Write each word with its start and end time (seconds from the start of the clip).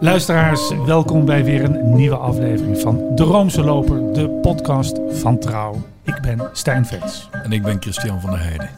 Luisteraars, 0.00 0.68
welkom 0.68 1.24
bij 1.24 1.44
weer 1.44 1.64
een 1.64 1.94
nieuwe 1.94 2.16
aflevering 2.16 2.78
van 2.78 3.14
De 3.14 3.22
Roomse 3.22 3.62
Loper, 3.62 4.12
de 4.12 4.28
podcast 4.30 5.00
van 5.10 5.38
Trouw. 5.38 5.74
Ik 6.02 6.20
ben 6.20 6.50
Stijn 6.52 6.86
Vets. 6.86 7.28
En 7.32 7.52
ik 7.52 7.62
ben 7.62 7.80
Christian 7.80 8.20
van 8.20 8.30
der 8.30 8.40
Heijden. 8.40 8.70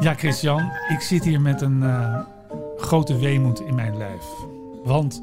Ja, 0.00 0.14
Christian, 0.14 0.70
ik 0.88 1.00
zit 1.00 1.24
hier 1.24 1.40
met 1.40 1.60
een 1.60 1.82
uh, 1.82 2.20
grote 2.76 3.18
weemoed 3.18 3.60
in 3.60 3.74
mijn 3.74 3.96
lijf. 3.96 4.24
Want, 4.84 5.22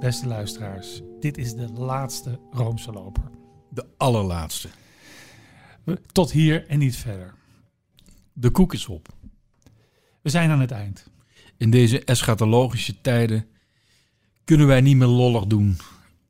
beste 0.00 0.26
luisteraars, 0.26 1.02
dit 1.20 1.38
is 1.38 1.54
de 1.54 1.72
laatste 1.72 2.38
Roomse 2.50 2.92
Loper. 2.92 3.24
De 3.68 3.86
allerlaatste. 3.96 4.68
Tot 6.12 6.30
hier 6.30 6.66
en 6.68 6.78
niet 6.78 6.96
verder. 6.96 7.34
De 8.32 8.50
koek 8.50 8.72
is 8.72 8.86
op. 8.86 9.08
We 10.26 10.32
zijn 10.32 10.50
aan 10.50 10.60
het 10.60 10.70
eind. 10.70 11.06
In 11.56 11.70
deze 11.70 12.04
eschatologische 12.04 13.00
tijden 13.00 13.46
kunnen 14.44 14.66
wij 14.66 14.80
niet 14.80 14.96
meer 14.96 15.06
lollig 15.06 15.46
doen 15.46 15.76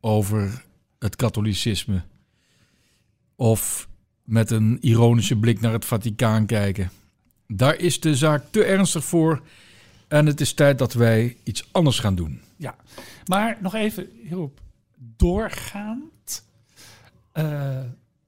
over 0.01 0.65
het 0.98 1.16
katholicisme. 1.16 2.03
Of 3.34 3.89
met 4.25 4.51
een 4.51 4.79
ironische 4.80 5.37
blik 5.37 5.61
naar 5.61 5.73
het 5.73 5.84
Vaticaan 5.84 6.47
kijken. 6.47 6.91
Daar 7.47 7.79
is 7.79 8.01
de 8.01 8.17
zaak 8.17 8.45
te 8.51 8.65
ernstig 8.65 9.05
voor. 9.05 9.43
En 10.09 10.27
het 10.27 10.41
is 10.41 10.53
tijd 10.53 10.78
dat 10.78 10.92
wij 10.92 11.37
iets 11.42 11.69
anders 11.73 11.98
gaan 11.98 12.15
doen. 12.15 12.41
Ja, 12.56 12.77
maar 13.25 13.59
nog 13.61 13.75
even 13.75 14.09
hierop 14.23 14.61
doorgaand. 14.97 16.45
Uh, 17.34 17.81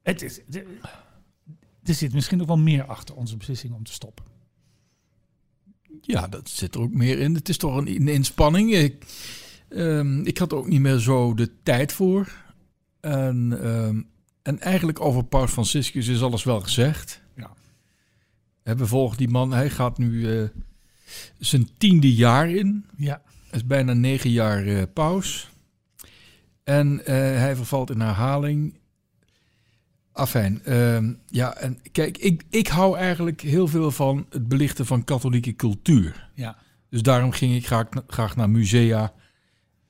het 0.02 0.22
is, 0.22 0.40
er 1.82 1.94
zit 1.94 2.12
misschien 2.12 2.38
nog 2.38 2.46
wel 2.46 2.58
meer 2.58 2.84
achter 2.84 3.14
onze 3.14 3.36
beslissing 3.36 3.74
om 3.74 3.84
te 3.84 3.92
stoppen. 3.92 4.27
Ja, 6.00 6.28
dat 6.28 6.48
zit 6.48 6.74
er 6.74 6.80
ook 6.80 6.92
meer 6.92 7.18
in. 7.18 7.34
Het 7.34 7.48
is 7.48 7.56
toch 7.56 7.76
een, 7.76 7.88
een 7.88 8.08
inspanning. 8.08 8.74
Ik, 8.74 9.04
um, 9.68 10.26
ik 10.26 10.38
had 10.38 10.52
ook 10.52 10.68
niet 10.68 10.80
meer 10.80 10.98
zo 10.98 11.34
de 11.34 11.50
tijd 11.62 11.92
voor. 11.92 12.32
En, 13.00 13.66
um, 13.66 14.08
en 14.42 14.60
eigenlijk 14.60 15.00
over 15.00 15.24
Paus 15.24 15.50
Franciscus 15.50 16.08
is 16.08 16.22
alles 16.22 16.44
wel 16.44 16.60
gezegd. 16.60 17.22
Ja. 17.36 17.54
We 18.62 18.86
volgen 18.86 19.16
die 19.16 19.28
man, 19.28 19.52
hij 19.52 19.70
gaat 19.70 19.98
nu 19.98 20.10
uh, 20.10 20.48
zijn 21.38 21.68
tiende 21.78 22.14
jaar 22.14 22.50
in. 22.50 22.84
Ja. 22.96 23.22
Hij 23.48 23.58
is 23.58 23.66
bijna 23.66 23.92
negen 23.92 24.30
jaar 24.30 24.66
uh, 24.66 24.82
paus. 24.92 25.50
En 26.64 27.00
uh, 27.00 27.06
hij 27.14 27.56
vervalt 27.56 27.90
in 27.90 28.00
herhaling. 28.00 28.78
Afijn, 30.18 30.62
uh, 30.68 30.98
ja, 31.26 31.56
en 31.56 31.78
kijk, 31.92 32.18
ik, 32.18 32.44
ik 32.50 32.66
hou 32.66 32.96
eigenlijk 32.96 33.40
heel 33.40 33.68
veel 33.68 33.90
van 33.90 34.26
het 34.30 34.48
belichten 34.48 34.86
van 34.86 35.04
katholieke 35.04 35.56
cultuur. 35.56 36.30
Ja. 36.34 36.56
Dus 36.90 37.02
daarom 37.02 37.32
ging 37.32 37.54
ik 37.54 37.66
graag, 37.66 37.86
graag 38.06 38.36
naar 38.36 38.50
musea, 38.50 39.12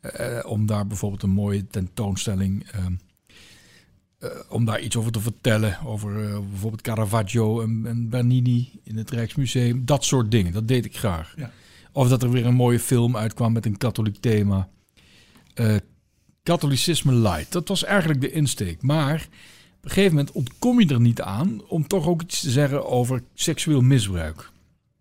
uh, 0.02 0.38
om 0.46 0.66
daar 0.66 0.86
bijvoorbeeld 0.86 1.22
een 1.22 1.30
mooie 1.30 1.66
tentoonstelling, 1.66 2.66
uh, 2.74 4.30
om 4.48 4.64
daar 4.64 4.80
iets 4.80 4.96
over 4.96 5.12
te 5.12 5.20
vertellen. 5.20 5.78
Over 5.84 6.24
uh, 6.24 6.38
bijvoorbeeld 6.50 6.82
Caravaggio 6.82 7.60
en, 7.60 7.82
en, 7.86 8.08
Bernini 8.08 8.80
in 8.84 8.96
het 8.96 9.10
Rijksmuseum. 9.10 9.84
Dat 9.84 10.04
soort 10.04 10.30
dingen, 10.30 10.52
dat 10.52 10.68
deed 10.68 10.84
ik 10.84 10.96
graag. 10.96 11.34
Ja. 11.36 11.50
Of 11.92 12.08
dat 12.08 12.22
er 12.22 12.30
weer 12.30 12.46
een 12.46 12.54
mooie 12.54 12.80
film 12.80 13.16
uitkwam 13.16 13.52
met 13.52 13.66
een 13.66 13.76
katholiek 13.76 14.20
thema. 14.20 14.68
katholicisme 16.42 17.12
light, 17.12 17.52
dat 17.52 17.68
was 17.68 17.84
eigenlijk 17.84 18.20
de 18.20 18.30
insteek. 18.30 18.82
Maar 18.82 19.28
op 19.78 19.84
een 19.84 19.90
gegeven 19.90 20.16
moment 20.16 20.34
ontkom 20.34 20.80
je 20.80 20.88
er 20.88 21.00
niet 21.00 21.20
aan 21.20 21.62
om 21.68 21.86
toch 21.86 22.06
ook 22.06 22.22
iets 22.22 22.40
te 22.40 22.50
zeggen 22.50 22.86
over 22.86 23.22
seksueel 23.34 23.80
misbruik. 23.80 24.50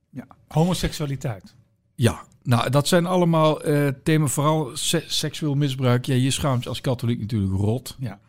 Ja, 0.09 0.27
homoseksualiteit. 0.47 1.55
Ja, 1.95 2.23
nou, 2.43 2.69
dat 2.69 2.87
zijn 2.87 3.05
allemaal 3.05 3.67
uh, 3.67 3.87
thema's, 4.03 4.31
vooral 4.31 4.71
seksueel 5.07 5.55
misbruik. 5.55 6.05
Ja, 6.05 6.15
je 6.15 6.31
schaamt 6.31 6.63
je 6.63 6.69
als 6.69 6.81
katholiek 6.81 7.19
natuurlijk 7.19 7.53
rot. 7.53 7.95
Ja. 7.99 8.19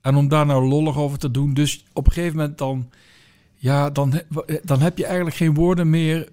En 0.00 0.16
om 0.16 0.28
daar 0.28 0.46
nou 0.46 0.68
lollig 0.68 0.96
over 0.96 1.18
te 1.18 1.30
doen, 1.30 1.54
dus 1.54 1.84
op 1.92 2.06
een 2.06 2.12
gegeven 2.12 2.36
moment 2.36 2.58
dan, 2.58 2.90
ja, 3.54 3.90
dan, 3.90 4.20
dan 4.62 4.80
heb 4.80 4.98
je 4.98 5.06
eigenlijk 5.06 5.36
geen 5.36 5.54
woorden 5.54 5.90
meer 5.90 6.28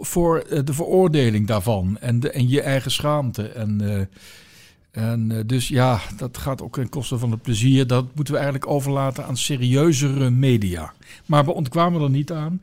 voor 0.00 0.38
eh, 0.38 0.60
de 0.64 0.72
veroordeling 0.74 1.46
daarvan 1.46 1.98
en, 1.98 2.20
de, 2.20 2.30
en 2.30 2.48
je 2.48 2.62
eigen 2.62 2.90
schaamte. 2.90 3.48
En 3.48 3.82
uh, 3.82 4.00
en 4.98 5.30
uh, 5.30 5.38
dus 5.46 5.68
ja, 5.68 6.00
dat 6.16 6.38
gaat 6.38 6.62
ook 6.62 6.74
ten 6.74 6.88
koste 6.88 7.18
van 7.18 7.30
het 7.30 7.42
plezier. 7.42 7.86
Dat 7.86 8.14
moeten 8.14 8.34
we 8.34 8.40
eigenlijk 8.40 8.70
overlaten 8.70 9.26
aan 9.26 9.36
serieuzere 9.36 10.30
media. 10.30 10.92
Maar 11.26 11.44
we 11.44 11.52
ontkwamen 11.52 12.02
er 12.02 12.10
niet 12.10 12.32
aan. 12.32 12.60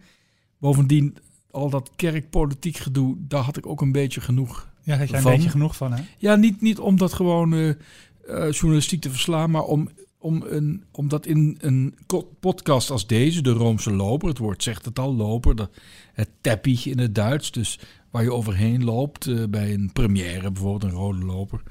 Bovendien, 0.57 1.17
al 1.51 1.69
dat 1.69 1.91
kerkpolitiek 1.95 2.77
gedoe, 2.77 3.15
daar 3.19 3.43
had 3.43 3.57
ik 3.57 3.65
ook 3.65 3.81
een 3.81 3.91
beetje 3.91 4.21
genoeg 4.21 4.67
Ja, 4.83 4.97
had 4.97 5.09
je 5.09 5.17
een 5.17 5.23
beetje 5.23 5.49
genoeg 5.49 5.75
van, 5.75 5.93
hè? 5.93 6.03
Ja, 6.17 6.35
niet, 6.35 6.61
niet 6.61 6.79
om 6.79 6.97
dat 6.97 7.13
gewoon 7.13 7.53
uh, 7.53 7.67
uh, 7.67 8.51
journalistiek 8.51 9.01
te 9.01 9.09
verslaan, 9.09 9.51
maar 9.51 9.63
om, 9.63 9.89
om, 10.17 10.43
een, 10.47 10.83
om 10.91 11.07
dat 11.07 11.25
in 11.25 11.57
een 11.59 11.95
podcast 12.39 12.91
als 12.91 13.07
deze, 13.07 13.41
de 13.41 13.51
Roomse 13.51 13.91
Loper, 13.91 14.27
het 14.27 14.37
woord 14.37 14.63
zegt 14.63 14.85
het 14.85 14.99
al, 14.99 15.15
loper, 15.15 15.55
de, 15.55 15.69
het 16.13 16.29
teppich 16.41 16.85
in 16.85 16.99
het 16.99 17.15
Duits, 17.15 17.51
dus 17.51 17.79
waar 18.09 18.23
je 18.23 18.33
overheen 18.33 18.83
loopt 18.83 19.49
bij 19.49 19.73
een 19.73 19.89
première, 19.93 20.51
bijvoorbeeld 20.51 20.91
een 20.91 20.97
rode 20.97 21.25
loper 21.25 21.61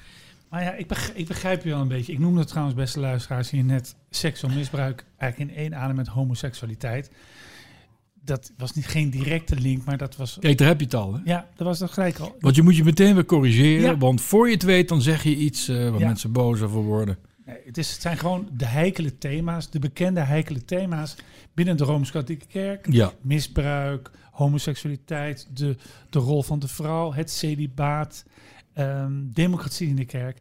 maar 0.54 0.62
ja, 0.62 0.72
ik 0.72 0.86
begrijp, 0.86 1.16
ik 1.16 1.26
begrijp 1.26 1.62
je 1.62 1.70
wel 1.70 1.80
een 1.80 1.88
beetje. 1.88 2.12
Ik 2.12 2.18
noemde 2.18 2.38
het 2.38 2.48
trouwens, 2.48 2.76
beste 2.76 3.00
luisteraars, 3.00 3.50
hier 3.50 3.64
net 3.64 3.94
seksueel 4.10 4.54
misbruik 4.54 5.04
eigenlijk 5.16 5.50
in 5.50 5.56
één 5.56 5.74
adem 5.74 5.96
met 5.96 6.06
homoseksualiteit. 6.06 7.10
Dat 8.24 8.52
was 8.56 8.72
niet 8.72 8.86
geen 8.86 9.10
directe 9.10 9.56
link, 9.56 9.84
maar 9.84 9.96
dat 9.96 10.16
was. 10.16 10.36
Kijk, 10.40 10.58
daar 10.58 10.68
heb 10.68 10.78
je 10.78 10.84
het 10.84 10.94
al. 10.94 11.14
Hè? 11.14 11.20
Ja, 11.24 11.48
dat 11.56 11.66
was 11.66 11.78
dat 11.78 11.90
gelijk 11.90 12.18
al. 12.18 12.36
Want 12.40 12.56
je 12.56 12.62
moet 12.62 12.76
je 12.76 12.84
meteen 12.84 13.14
weer 13.14 13.24
corrigeren, 13.24 13.98
want 13.98 14.20
voor 14.20 14.46
je 14.46 14.54
het 14.54 14.62
weet, 14.62 14.88
dan 14.88 15.02
zeg 15.02 15.22
je 15.22 15.36
iets 15.36 15.68
uh, 15.68 15.90
waar 15.90 16.00
mensen 16.00 16.32
boos 16.32 16.60
over 16.60 16.80
worden. 16.80 17.18
Nee, 17.46 17.56
het, 17.64 17.78
is, 17.78 17.92
het 17.92 18.00
zijn 18.00 18.18
gewoon 18.18 18.48
de 18.52 18.66
heikele 18.66 19.18
thema's, 19.18 19.70
de 19.70 19.78
bekende 19.78 20.20
heikele 20.20 20.64
thema's 20.64 21.16
binnen 21.54 21.76
de 21.76 21.84
Rooms-Katholieke 21.84 22.46
Kerk. 22.46 22.86
Ja. 22.90 23.12
Misbruik, 23.20 24.10
homoseksualiteit, 24.30 25.48
de, 25.52 25.76
de 26.10 26.18
rol 26.18 26.42
van 26.42 26.58
de 26.58 26.68
vrouw, 26.68 27.12
het 27.12 27.30
celibaat 27.30 28.24
um, 28.78 29.30
democratie 29.32 29.88
in 29.88 29.96
de 29.96 30.04
kerk. 30.04 30.38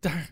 Daar, 0.00 0.30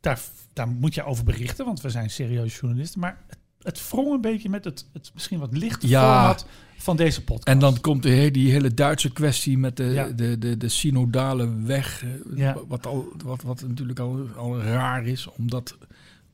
daar, 0.00 0.20
daar 0.52 0.68
moet 0.68 0.94
je 0.94 1.04
over 1.04 1.24
berichten, 1.24 1.64
want 1.64 1.80
we 1.80 1.90
zijn 1.90 2.10
serieuze 2.10 2.58
journalisten. 2.60 3.00
Maar 3.00 3.18
het, 3.26 3.38
het 3.62 3.88
wrong 3.88 4.12
een 4.12 4.20
beetje 4.20 4.48
met 4.48 4.64
het, 4.64 4.86
het 4.92 5.10
misschien 5.14 5.38
wat 5.38 5.56
lichte 5.56 5.88
ja. 5.88 6.16
format 6.16 6.46
van 6.76 6.96
deze 6.96 7.24
podcast. 7.24 7.48
En 7.48 7.58
dan 7.58 7.80
komt 7.80 8.02
de, 8.02 8.30
die 8.30 8.50
hele 8.50 8.74
Duitse 8.74 9.12
kwestie 9.12 9.58
met 9.58 9.76
de, 9.76 10.12
de, 10.16 10.38
de, 10.38 10.56
de, 10.56 10.68
synodale 10.68 11.62
weg. 11.62 12.04
Eh, 12.04 12.08
ja. 12.38 12.56
Wat, 12.68 12.86
al, 12.86 13.12
wat, 13.24 13.42
wat 13.42 13.62
natuurlijk 13.68 13.98
al, 13.98 14.28
al 14.36 14.60
raar 14.60 15.06
is, 15.06 15.26
omdat 15.26 15.76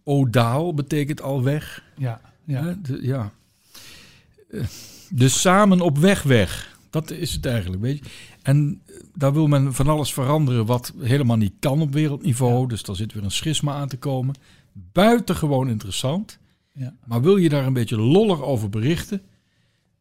odaal 0.05 0.75
betekent 0.75 1.23
al 1.23 1.43
weg. 1.43 1.83
Ja, 1.97 2.21
ja. 2.45 2.79
ja. 3.01 3.33
Eh, 4.51 4.61
dus 5.11 5.41
samen 5.41 5.81
op 5.81 5.99
weg 5.99 6.23
weg. 6.23 6.79
Dat 6.91 7.11
is 7.11 7.33
het 7.33 7.47
eigenlijk, 7.47 7.83
weet 7.83 7.99
je. 7.99 8.05
En 8.47 8.83
daar 9.15 9.33
wil 9.33 9.47
men 9.47 9.75
van 9.75 9.89
alles 9.89 10.13
veranderen 10.13 10.67
wat 10.67 10.93
helemaal 10.99 11.37
niet 11.37 11.53
kan 11.59 11.81
op 11.81 11.93
wereldniveau. 11.93 12.69
Dus 12.69 12.83
daar 12.83 12.97
zit 12.97 13.13
weer 13.13 13.25
een 13.25 13.31
schisma 13.31 13.75
aan 13.75 13.89
te 13.89 13.97
komen. 13.97 14.35
Buitengewoon 14.73 15.69
interessant. 15.69 16.39
Ja. 16.73 16.95
Maar 17.05 17.23
wil 17.23 17.37
je 17.37 17.49
daar 17.49 17.67
een 17.67 17.73
beetje 17.73 17.99
lollig 17.99 18.43
over 18.43 18.71
berichten, 18.71 19.23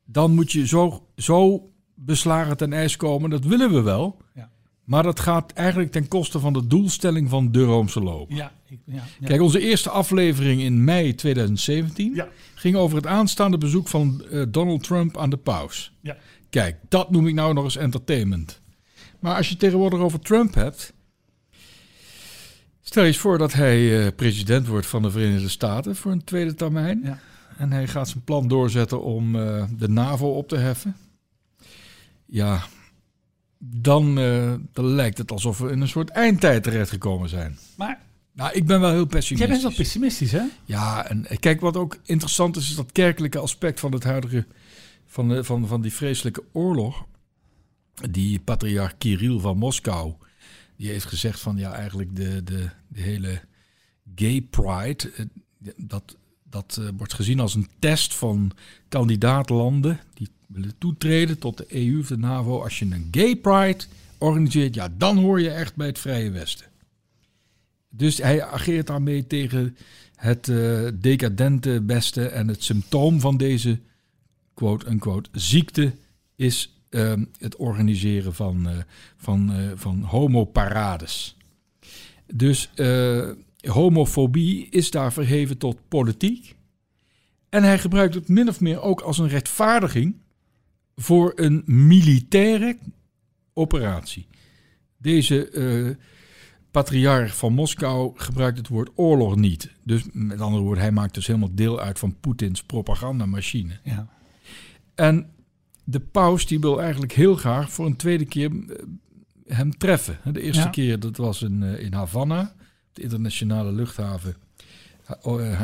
dan 0.06 0.34
moet 0.34 0.52
je 0.52 0.68
zo, 0.68 1.08
zo 1.16 1.70
beslagen 1.94 2.58
ten 2.58 2.74
ijs 2.74 2.98
komen. 2.98 3.30
Dat 3.30 3.44
willen 3.44 3.74
we 3.74 3.82
wel. 3.82 4.18
Ja. 4.34 4.50
Maar 4.84 5.04
dat 5.04 5.20
gaat 5.20 5.52
eigenlijk 5.54 5.92
ten 5.92 6.08
koste 6.08 6.40
van 6.40 6.54
de 6.54 6.68
doelstelling 6.68 7.30
van 7.30 7.52
de 7.52 7.64
Roomse 7.64 8.02
loop. 8.02 8.32
Ja, 8.32 8.52
ja, 8.86 9.04
Kijk, 9.24 9.42
onze 9.42 9.60
eerste 9.60 9.90
aflevering 9.90 10.62
in 10.62 10.84
mei 10.84 11.16
2017 11.16 12.22
ging 12.56 12.76
over 12.76 12.98
het 12.98 13.08
aanstaande 13.08 13.58
bezoek 13.58 13.88
van 13.88 14.24
uh, 14.32 14.44
Donald 14.50 14.84
Trump 14.84 15.18
aan 15.18 15.30
de 15.30 15.38
paus. 15.38 15.94
Ja. 16.02 16.18
Kijk, 16.56 16.78
dat 16.90 17.12
noem 17.12 17.28
ik 17.28 17.34
nou 17.34 17.54
nog 17.54 17.64
eens 17.64 17.78
entertainment. 17.78 18.62
Maar 19.20 19.36
als 19.36 19.50
je 19.50 19.58
tegenwoordig 19.58 20.00
over 20.00 20.20
Trump 20.20 20.54
hebt. 20.54 20.94
Stel 22.82 23.02
je 23.02 23.08
eens 23.08 23.18
voor 23.18 23.38
dat 23.38 23.54
hij 23.54 23.80
uh, 23.80 24.08
president 24.16 24.68
wordt 24.68 24.88
van 24.88 25.02
de 25.02 25.12
Verenigde 25.12 25.50
Staten 25.50 25.96
voor 25.96 26.12
een 26.12 26.24
tweede 26.24 26.54
termijn. 26.54 27.02
Ja. 27.04 27.20
En 27.58 27.72
hij 27.72 27.88
gaat 27.88 28.08
zijn 28.08 28.24
plan 28.24 28.48
doorzetten 28.48 29.04
om 29.04 29.36
uh, 29.36 29.64
de 29.78 29.90
NAVO 29.90 30.30
op 30.30 30.48
te 30.48 30.58
heffen. 30.58 30.96
Ja, 32.26 32.64
dan, 33.58 34.20
uh, 34.20 34.54
dan 34.74 34.86
lijkt 34.86 35.18
het 35.18 35.32
alsof 35.32 35.58
we 35.58 35.72
in 35.72 35.82
een 35.82 35.88
soort 35.88 36.10
eindtijd 36.10 36.64
terechtgekomen 36.64 37.30
zijn. 37.30 37.58
Maar 37.78 38.00
nou, 38.32 38.54
ik 38.54 38.66
ben 38.66 38.80
wel 38.80 38.92
heel 38.92 39.06
pessimistisch. 39.06 39.40
Jij 39.40 39.48
bent 39.48 39.62
wel 39.62 39.86
pessimistisch, 39.86 40.32
hè? 40.32 40.44
Ja, 40.66 41.08
en 41.08 41.26
kijk, 41.40 41.62
wat 41.62 41.78
ook 41.78 41.98
interessant 42.06 42.56
is, 42.56 42.70
is 42.70 42.76
dat 42.76 42.92
kerkelijke 42.92 43.40
aspect 43.40 43.80
van 43.80 43.92
het 43.92 44.04
huidige 44.04 44.46
van, 45.16 45.46
van, 45.46 45.68
van 45.68 45.82
die 45.82 45.94
vreselijke 45.94 46.44
oorlog. 46.52 47.06
Die 48.10 48.40
patriarch 48.40 48.98
Kirill 48.98 49.40
van 49.40 49.58
Moskou, 49.58 50.14
die 50.76 50.90
heeft 50.90 51.06
gezegd 51.06 51.40
van 51.40 51.58
ja, 51.58 51.74
eigenlijk 51.74 52.16
de, 52.16 52.44
de, 52.44 52.70
de 52.88 53.02
hele 53.02 53.42
gay 54.16 54.42
pride, 54.42 55.12
dat, 55.78 56.18
dat 56.44 56.78
uh, 56.80 56.90
wordt 56.98 57.14
gezien 57.14 57.40
als 57.40 57.56
een 57.56 57.70
test 57.80 58.16
van 58.16 58.52
kandidaatlanden, 58.90 60.00
die 60.14 60.30
willen 60.48 60.78
toetreden 60.78 61.40
tot 61.40 61.58
de 61.58 61.66
EU 61.70 62.00
of 62.00 62.08
de 62.08 62.18
NAVO. 62.18 62.62
Als 62.62 62.80
je 62.80 62.86
een 62.86 63.08
gay 63.12 63.36
pride 63.36 63.84
organiseert, 64.18 64.76
ja, 64.76 64.90
dan 64.98 65.18
hoor 65.18 65.42
je 65.42 65.50
echt 65.50 65.76
bij 65.76 65.88
het 65.88 66.00
Vrije 66.00 66.32
Westen. 66.32 66.68
Dus 67.90 68.18
hij 68.18 68.44
ageert 68.44 68.88
daarmee 68.88 69.28
tegen 69.28 69.78
het 70.16 70.48
uh, 70.48 70.88
decadente 71.00 71.84
Westen 71.86 72.32
en 72.32 72.48
het 72.48 72.64
symptoom 72.64 73.20
van 73.20 73.38
deze 73.38 73.80
quote-unquote 74.56 75.30
ziekte 75.32 75.94
is 76.36 76.80
uh, 76.90 77.14
het 77.40 77.56
organiseren 77.56 78.34
van, 78.34 78.70
uh, 78.70 78.78
van, 79.18 79.60
uh, 79.60 79.72
van 79.76 80.02
homoparades. 80.02 81.38
Dus 82.34 82.70
homofobie 83.68 84.70
is 84.70 84.92
daar 84.92 85.14
verheven 85.14 85.58
tot 85.58 85.88
politiek. 85.88 86.56
En 87.50 87.64
hij 87.64 87.80
gebruikt 87.80 88.14
het 88.14 88.28
min 88.28 88.50
of 88.50 88.62
meer 88.62 88.82
ook 88.82 89.02
als 89.02 89.18
een 89.18 89.28
rechtvaardiging 89.28 90.16
voor 90.96 91.32
een 91.36 91.64
militaire 91.66 92.78
operatie. 93.54 94.28
Deze 94.98 95.98
patriarch 96.72 97.38
van 97.38 97.54
Moskou 97.54 98.12
gebruikt 98.16 98.58
het 98.58 98.68
woord 98.68 98.90
oorlog 98.96 99.36
niet. 99.36 99.72
Dus 99.84 100.04
met 100.12 100.42
andere 100.42 100.64
woorden, 100.64 100.84
hij 100.84 100.92
maakt 100.92 101.14
dus 101.14 101.28
helemaal 101.28 101.56
deel 101.56 101.80
uit 101.80 102.00
van 102.00 102.20
Poetins 102.20 102.64
propagandamachine. 102.64 103.80
Ja. 103.84 104.15
En 104.96 105.30
de 105.84 106.00
paus 106.00 106.48
die 106.48 106.60
wil 106.60 106.82
eigenlijk 106.82 107.14
heel 107.14 107.36
graag 107.36 107.72
voor 107.72 107.86
een 107.86 107.96
tweede 107.96 108.26
keer 108.26 108.52
eh, 108.52 108.76
hem 109.58 109.78
treffen. 109.78 110.20
De 110.34 110.42
eerste 110.42 110.70
keer 110.70 111.00
dat 111.00 111.18
was 111.18 111.42
in, 111.42 111.62
uh, 111.62 111.80
in 111.80 111.94
Havana, 111.94 112.56
de 112.94 113.02
internationale 113.02 113.72
luchthaven 113.72 114.36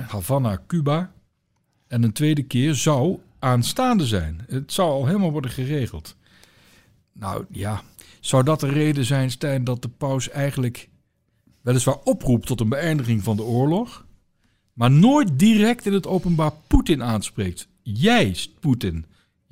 Havana, 0.08 0.62
Cuba. 0.68 1.12
En 1.88 2.04
een 2.04 2.14
tweede 2.14 2.44
keer 2.44 2.76
zou 2.76 3.20
aanstaande 3.40 4.06
zijn. 4.06 4.42
Het 4.48 4.74
zou 4.74 4.90
al 4.90 5.06
helemaal 5.06 5.32
worden 5.32 5.52
geregeld. 5.52 6.16
Nou 7.14 7.46
ja, 7.50 7.82
zou 8.20 8.44
dat 8.44 8.60
de 8.60 8.70
reden 8.70 9.06
zijn, 9.06 9.32
Stijn, 9.32 9.64
dat 9.64 9.82
de 9.82 9.90
paus 9.90 10.30
eigenlijk 10.30 10.90
weliswaar 11.62 11.98
oproept 12.04 12.46
tot 12.46 12.60
een 12.60 12.70
beëindiging 12.70 13.24
van 13.24 13.36
de 13.36 13.44
oorlog, 13.44 14.06
maar 14.74 14.92
nooit 14.92 15.40
direct 15.40 15.86
in 15.86 15.94
het 15.94 16.08
openbaar 16.08 16.52
Poetin 16.68 17.04
aanspreekt? 17.04 17.68
Jij, 17.82 18.36
Poetin, 18.60 19.06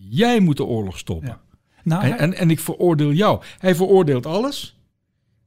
jij 0.09 0.39
moet 0.39 0.57
de 0.57 0.65
oorlog 0.65 0.97
stoppen. 0.97 1.39
Nou, 1.83 2.03
en, 2.03 2.17
en, 2.17 2.33
en 2.33 2.49
ik 2.49 2.59
veroordeel 2.59 3.13
jou. 3.13 3.41
Hij 3.57 3.75
veroordeelt 3.75 4.25
alles, 4.25 4.77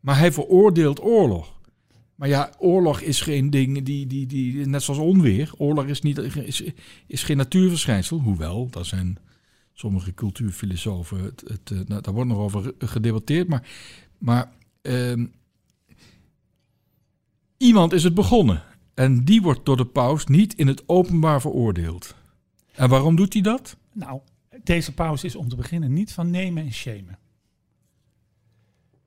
maar 0.01 0.19
hij 0.19 0.33
veroordeelt 0.33 1.03
oorlog. 1.03 1.61
Maar 2.15 2.29
ja, 2.29 2.51
oorlog 2.59 3.01
is 3.01 3.21
geen 3.21 3.51
ding 3.51 3.83
die, 3.83 4.07
die, 4.07 4.27
die 4.27 4.67
net 4.67 4.83
zoals 4.83 5.01
onweer. 5.01 5.53
Oorlog 5.57 5.87
is, 5.87 6.03
niet, 6.03 6.19
is, 6.19 6.63
is 7.07 7.23
geen 7.23 7.37
natuurverschijnsel. 7.37 8.19
Hoewel, 8.19 8.69
daar 8.71 8.85
zijn 8.85 9.19
sommige 9.73 10.15
cultuurfilosofen, 10.15 11.23
het, 11.25 11.43
het, 11.47 11.71
eh, 11.71 11.79
nou, 11.87 12.03
daar 12.03 12.15
wordt 12.15 12.31
nog 12.31 12.39
over 12.39 12.75
gedebatteerd. 12.79 13.49
Maar, 13.49 13.69
maar 14.19 14.53
uh, 14.83 15.27
iemand 17.57 17.93
is 17.93 18.05
het 18.05 18.15
begonnen. 18.15 18.63
En 18.95 19.25
die 19.25 19.43
wordt 19.43 19.65
door 19.65 19.77
de 19.77 19.87
paus 19.87 20.27
niet 20.27 20.55
in 20.55 20.67
het 20.67 20.89
openbaar 20.89 21.41
veroordeeld. 21.41 22.15
En 22.73 22.89
waarom 22.89 23.17
doet 23.17 23.33
hij 23.33 23.43
dat? 23.43 23.77
Nou, 23.93 24.21
deze 24.63 24.95
paus 24.95 25.25
is 25.25 25.37
om 25.37 25.49
te 25.49 25.57
beginnen 25.57 25.93
niet 25.93 26.13
van 26.13 26.31
nemen 26.31 26.65
en 26.65 26.73
shamen. 26.73 27.19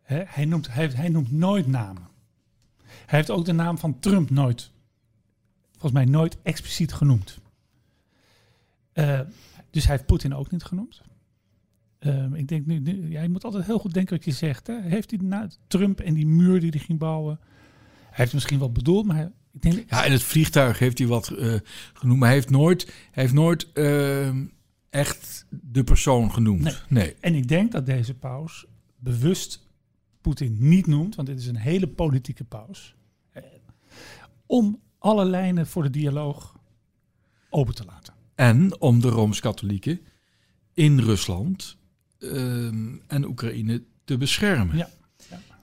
hij, 0.04 0.46
noemt, 0.46 0.74
hij, 0.74 0.88
hij 0.88 1.10
noemt 1.10 1.31
nooit 1.31 1.68
namen. 1.68 2.07
Hij 2.86 3.18
heeft 3.19 3.30
ook 3.30 3.46
de 3.46 3.54
naam 3.54 3.78
van 3.78 4.00
Trump 4.00 4.30
nooit, 4.30 4.72
volgens 5.72 5.92
mij 5.92 6.06
nooit 6.06 6.38
expliciet 6.42 6.94
genoemd. 6.94 7.40
Uh, 8.94 9.19
dus 9.69 9.84
hij 9.84 9.96
heeft 9.96 10.06
Poetin 10.06 10.36
ook 10.36 10.52
niet 10.52 10.63
genoemd. 10.63 11.02
Uh, 12.00 12.34
ik 12.34 12.48
denk 12.48 12.66
nu, 12.66 12.80
nu 12.80 13.10
ja, 13.10 13.22
je 13.22 13.30
moet 13.30 13.44
altijd 13.44 13.66
heel 13.66 13.80
goed 13.80 13.94
denken 13.94 14.16
wat 14.16 14.25
je 14.25 14.31
zegt. 14.31 14.68
Hè? 14.68 14.81
Heeft 14.81 15.12
hij 15.12 15.19
nou 15.24 15.50
Trump 15.68 16.00
en 16.00 16.13
die 16.13 16.25
muur 16.25 16.60
die 16.60 16.69
hij 16.69 16.80
ging 16.80 17.00
bouwen? 17.00 17.40
Hij 18.00 18.16
heeft 18.16 18.34
misschien 18.34 18.60
wel 18.60 18.72
bedoeld, 18.72 19.06
maar 19.06 19.31
ik 19.54 19.62
denk. 19.62 19.90
Ja, 19.90 20.06
en 20.06 20.12
het 20.12 20.24
vliegtuig 20.24 20.80
heeft 20.80 20.98
hij 20.98 21.07
wat 21.07 21.31
uh, 21.31 21.56
genoemd, 21.94 22.19
maar 22.19 22.28
hij 22.28 22.38
heeft 22.38 22.50
nooit, 22.50 22.86
hij 22.86 23.24
heeft 23.24 23.34
nooit 23.34 23.68
uh, 23.74 24.30
echt 24.95 25.45
de 25.50 25.83
persoon 25.83 26.31
genoemd. 26.31 26.63
Nee. 26.63 26.74
nee. 26.89 27.15
En 27.19 27.36
ik 27.36 27.47
denk 27.47 27.71
dat 27.71 27.86
deze 27.86 28.13
paus 28.13 28.65
bewust 28.97 29.68
Poetin 30.21 30.56
niet 30.59 30.88
noemt, 30.88 31.15
want 31.15 31.27
dit 31.27 31.39
is 31.39 31.47
een 31.47 31.56
hele 31.56 31.88
politieke 31.88 32.44
paus, 32.44 32.95
eh, 33.31 33.44
om 34.45 34.80
alle 35.00 35.25
lijnen 35.25 35.68
voor 35.68 35.83
de 35.83 35.89
dialoog 35.89 36.59
open 37.50 37.75
te 37.75 37.86
laten. 37.86 38.13
En 38.36 38.81
om 38.81 39.01
de 39.01 39.09
Rooms-Katholieken 39.09 40.00
in 40.74 41.00
Rusland 41.00 41.77
ehm, 42.19 42.95
en 43.07 43.25
Oekraïne 43.25 43.83
te 44.03 44.18
beschermen. 44.18 44.77
Ja. 44.77 44.89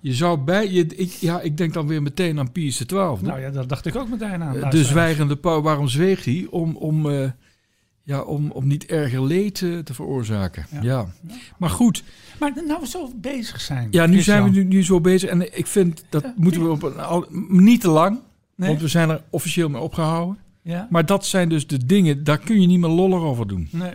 Je 0.00 0.14
zou 0.14 0.38
bij, 0.38 0.70
je, 0.70 0.87
ik, 0.87 1.11
ja, 1.11 1.40
ik 1.40 1.56
denk 1.56 1.73
dan 1.73 1.87
weer 1.87 2.02
meteen 2.02 2.38
aan 2.38 2.52
Pius 2.52 2.76
XII. 2.76 2.96
Nou 2.96 3.40
ja, 3.40 3.50
dat 3.50 3.69
dacht 3.69 3.87
ik 3.87 3.96
ook 3.96 4.08
meteen 4.08 4.43
aan. 4.43 4.70
De 4.70 4.84
zwijgende 4.84 5.37
pauw, 5.37 5.62
waarom 5.62 5.88
zweeg 5.88 6.25
hij? 6.25 6.46
Om, 6.50 6.76
om 6.76 7.06
uh, 7.06 7.31
ja, 8.02 8.20
om, 8.20 8.50
om 8.50 8.66
niet 8.66 8.87
erger 8.87 9.22
leed 9.22 9.54
te 9.54 9.94
veroorzaken. 9.94 10.66
Ja. 10.70 10.81
ja. 10.82 11.06
Maar 11.58 11.70
goed. 11.70 12.04
Maar 12.38 12.52
nou 12.66 12.81
we 12.81 12.87
zo 12.87 13.12
bezig 13.16 13.60
zijn. 13.60 13.88
Ja, 13.90 14.06
nu 14.06 14.20
zijn 14.20 14.44
we 14.44 14.50
nu, 14.50 14.64
nu 14.64 14.84
zo 14.84 15.00
bezig. 15.00 15.31
En 15.31 15.58
ik 15.58 15.66
vind 15.66 16.04
dat 16.08 16.25
moeten 16.37 16.64
we 16.64 16.70
op 16.70 16.82
een, 16.82 16.99
al, 16.99 17.26
niet 17.49 17.81
te 17.81 17.90
lang. 17.90 18.20
Nee? 18.54 18.69
Want 18.69 18.81
we 18.81 18.88
zijn 18.88 19.10
er 19.10 19.22
officieel 19.31 19.69
mee 19.69 19.81
opgehouden. 19.81 20.38
Ja. 20.62 20.87
Maar 20.90 21.06
dat 21.06 21.26
zijn 21.26 21.49
dus 21.49 21.66
de 21.66 21.87
dingen, 21.87 22.25
daar 22.25 22.38
kun 22.38 22.60
je 22.60 22.66
niet 22.66 22.81
meer 22.81 22.90
lollig 22.90 23.20
over 23.20 23.46
doen. 23.49 23.69
Nee. 23.70 23.94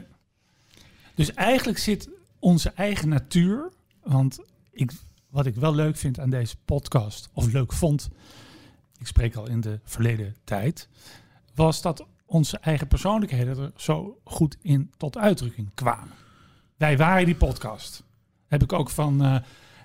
Dus 1.16 1.34
eigenlijk 1.34 1.78
zit 1.78 2.10
onze 2.40 2.72
eigen 2.76 3.10
natuur. 3.10 3.72
Want 4.04 4.40
ik, 4.72 4.92
wat 5.30 5.46
ik 5.46 5.56
wel 5.56 5.76
leuk 5.76 5.98
vind 5.98 6.20
aan 6.20 6.30
deze 6.30 6.56
podcast, 6.66 7.30
of 7.34 7.52
leuk 7.52 7.74
vond, 7.74 8.10
ik 9.00 9.08
spreek 9.08 9.36
al 9.36 9.50
in 9.50 9.62
de 9.62 9.80
verleden 9.84 10.36
tijd, 10.44 10.88
was 11.56 11.82
dat 11.82 12.06
onze 12.28 12.58
eigen 12.58 12.88
persoonlijkheden 12.88 13.58
er 13.58 13.72
zo 13.76 14.20
goed 14.24 14.58
in 14.62 14.92
tot 14.98 15.18
uitdrukking 15.18 15.72
kwamen. 15.74 16.14
Wij 16.78 16.98
waren 16.98 17.26
die 17.26 17.36
podcast. 17.36 18.04
Heb 18.48 18.64
ik 18.64 18.74
ook 18.74 18.90
van 18.90 19.26
uh, 19.26 19.36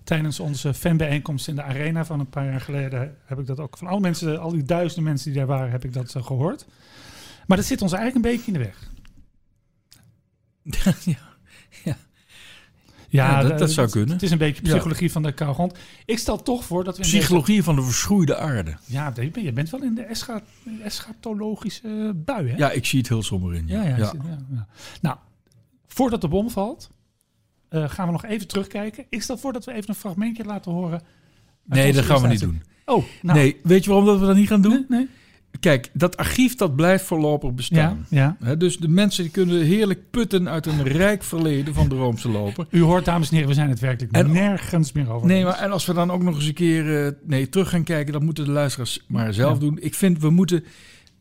tijdens 0.05 0.41
onze 0.41 0.75
fanbijeenkomst 0.75 1.49
in 1.49 1.55
de 1.55 1.63
arena 1.63 2.05
van 2.05 2.21
een 2.21 2.29
paar 2.29 2.45
jaar 2.45 2.61
geleden 2.61 3.17
heb 3.25 3.39
ik 3.39 3.47
dat 3.47 3.61
ook 3.61 3.79
van 3.79 3.87
al 3.87 3.99
mensen, 3.99 4.41
al 4.41 4.51
die 4.51 4.63
duizenden 4.63 5.05
mensen 5.05 5.31
die 5.31 5.39
daar 5.39 5.49
waren, 5.49 5.71
heb 5.71 5.85
ik 5.85 5.93
dat 5.93 6.11
zo 6.11 6.23
gehoord. 6.23 6.67
Maar 7.47 7.57
dat 7.57 7.67
zit 7.67 7.83
ons 7.83 7.93
eigenlijk 7.93 8.27
een 8.27 8.33
beetje 8.33 8.53
in 8.53 8.59
de 8.59 8.65
weg. 8.65 8.91
ja, 11.15 11.37
ja. 11.85 11.97
Ja, 13.13 13.43
dat, 13.43 13.59
dat, 13.59 13.71
zou 13.71 13.89
kunnen. 13.91 14.13
Het 14.13 14.23
is 14.23 14.31
een 14.31 14.39
beetje 14.39 14.63
psychologie 14.63 15.13
van 15.13 15.23
de 15.23 15.33
koude 15.33 15.55
grond. 15.55 15.79
Ik 16.05 16.19
stel 16.19 16.43
toch 16.43 16.65
voor 16.65 16.85
dat 16.85 16.97
we... 16.97 17.03
Psychologie 17.03 17.63
van 17.63 17.77
de 17.77 17.83
verschroeide 17.83 18.37
aarde. 18.37 18.77
Ja, 18.87 19.13
je 19.35 19.53
bent 19.53 19.71
wel 19.71 19.83
in 19.83 19.95
de 19.95 20.07
eschatologische 20.83 22.13
bui, 22.15 22.49
hè? 22.49 22.57
Ja, 22.57 22.71
ik 22.71 22.87
zie 22.87 22.99
het 22.99 23.09
heel 23.09 23.23
somber 23.23 23.55
in. 23.55 23.67
Ja, 23.67 23.83
ja, 23.83 23.97
ja. 23.97 24.13
Nou, 25.01 25.17
voordat 25.87 26.21
de 26.21 26.29
bom 26.29 26.51
valt, 26.51 26.91
uh, 27.71 27.91
gaan 27.91 28.07
we 28.07 28.13
nog 28.13 28.25
even 28.25 28.49
terugkijken. 28.49 29.05
Ik 29.09 29.23
stel 29.23 29.39
voor 29.39 29.53
dat 29.53 29.65
we 29.65 29.73
even 29.73 29.89
een 29.89 29.95
fragmentje 29.95 30.45
laten 30.45 30.73
horen. 30.73 31.03
Nee, 31.65 31.93
dat 31.93 32.05
gaan 32.05 32.23
we 32.23 32.29
niet 32.29 32.41
doen. 32.41 32.63
Oh, 32.85 33.05
nou. 33.23 33.39
Nee, 33.39 33.57
weet 33.63 33.85
je 33.85 33.91
waarom 33.91 34.09
dat 34.09 34.21
we 34.21 34.27
dat 34.27 34.37
niet 34.37 34.49
gaan 34.49 34.63
doen? 34.63 34.87
Nee, 34.89 34.99
nee. 34.99 35.09
Kijk, 35.63 35.91
dat 35.93 36.17
archief 36.17 36.55
dat 36.55 36.77
blijft 36.77 37.05
voorlopig 37.05 37.53
bestaan. 37.53 38.07
Ja, 38.09 38.37
ja. 38.41 38.55
dus 38.55 38.77
de 38.77 38.89
mensen 38.89 39.23
die 39.23 39.33
kunnen 39.33 39.61
heerlijk 39.61 40.11
putten 40.11 40.49
uit 40.49 40.67
een 40.67 40.83
rijk 40.83 41.23
verleden 41.23 41.75
van 41.75 41.89
de 41.89 41.95
Roomse 41.95 42.29
loper. 42.29 42.67
U 42.71 42.81
hoort, 42.81 43.05
dames 43.05 43.29
en 43.29 43.35
heren, 43.35 43.49
we 43.49 43.55
zijn 43.55 43.69
het 43.69 43.81
werkelijk 43.81 44.15
en, 44.15 44.33
nergens 44.33 44.93
meer 44.93 45.11
over. 45.11 45.27
Nee, 45.27 45.45
maar 45.45 45.59
en 45.59 45.71
als 45.71 45.87
we 45.87 45.93
dan 45.93 46.11
ook 46.11 46.23
nog 46.23 46.35
eens 46.35 46.47
een 46.47 46.55
keer 46.55 47.05
uh, 47.05 47.11
nee, 47.23 47.49
terug 47.49 47.69
gaan 47.69 47.83
kijken, 47.83 48.13
dan 48.13 48.25
moeten 48.25 48.45
de 48.45 48.51
luisteraars 48.51 49.05
maar 49.09 49.35
zelf 49.35 49.59
doen. 49.59 49.79
Ik 49.81 49.95
vind, 49.95 50.19
we 50.21 50.31
moeten, 50.31 50.65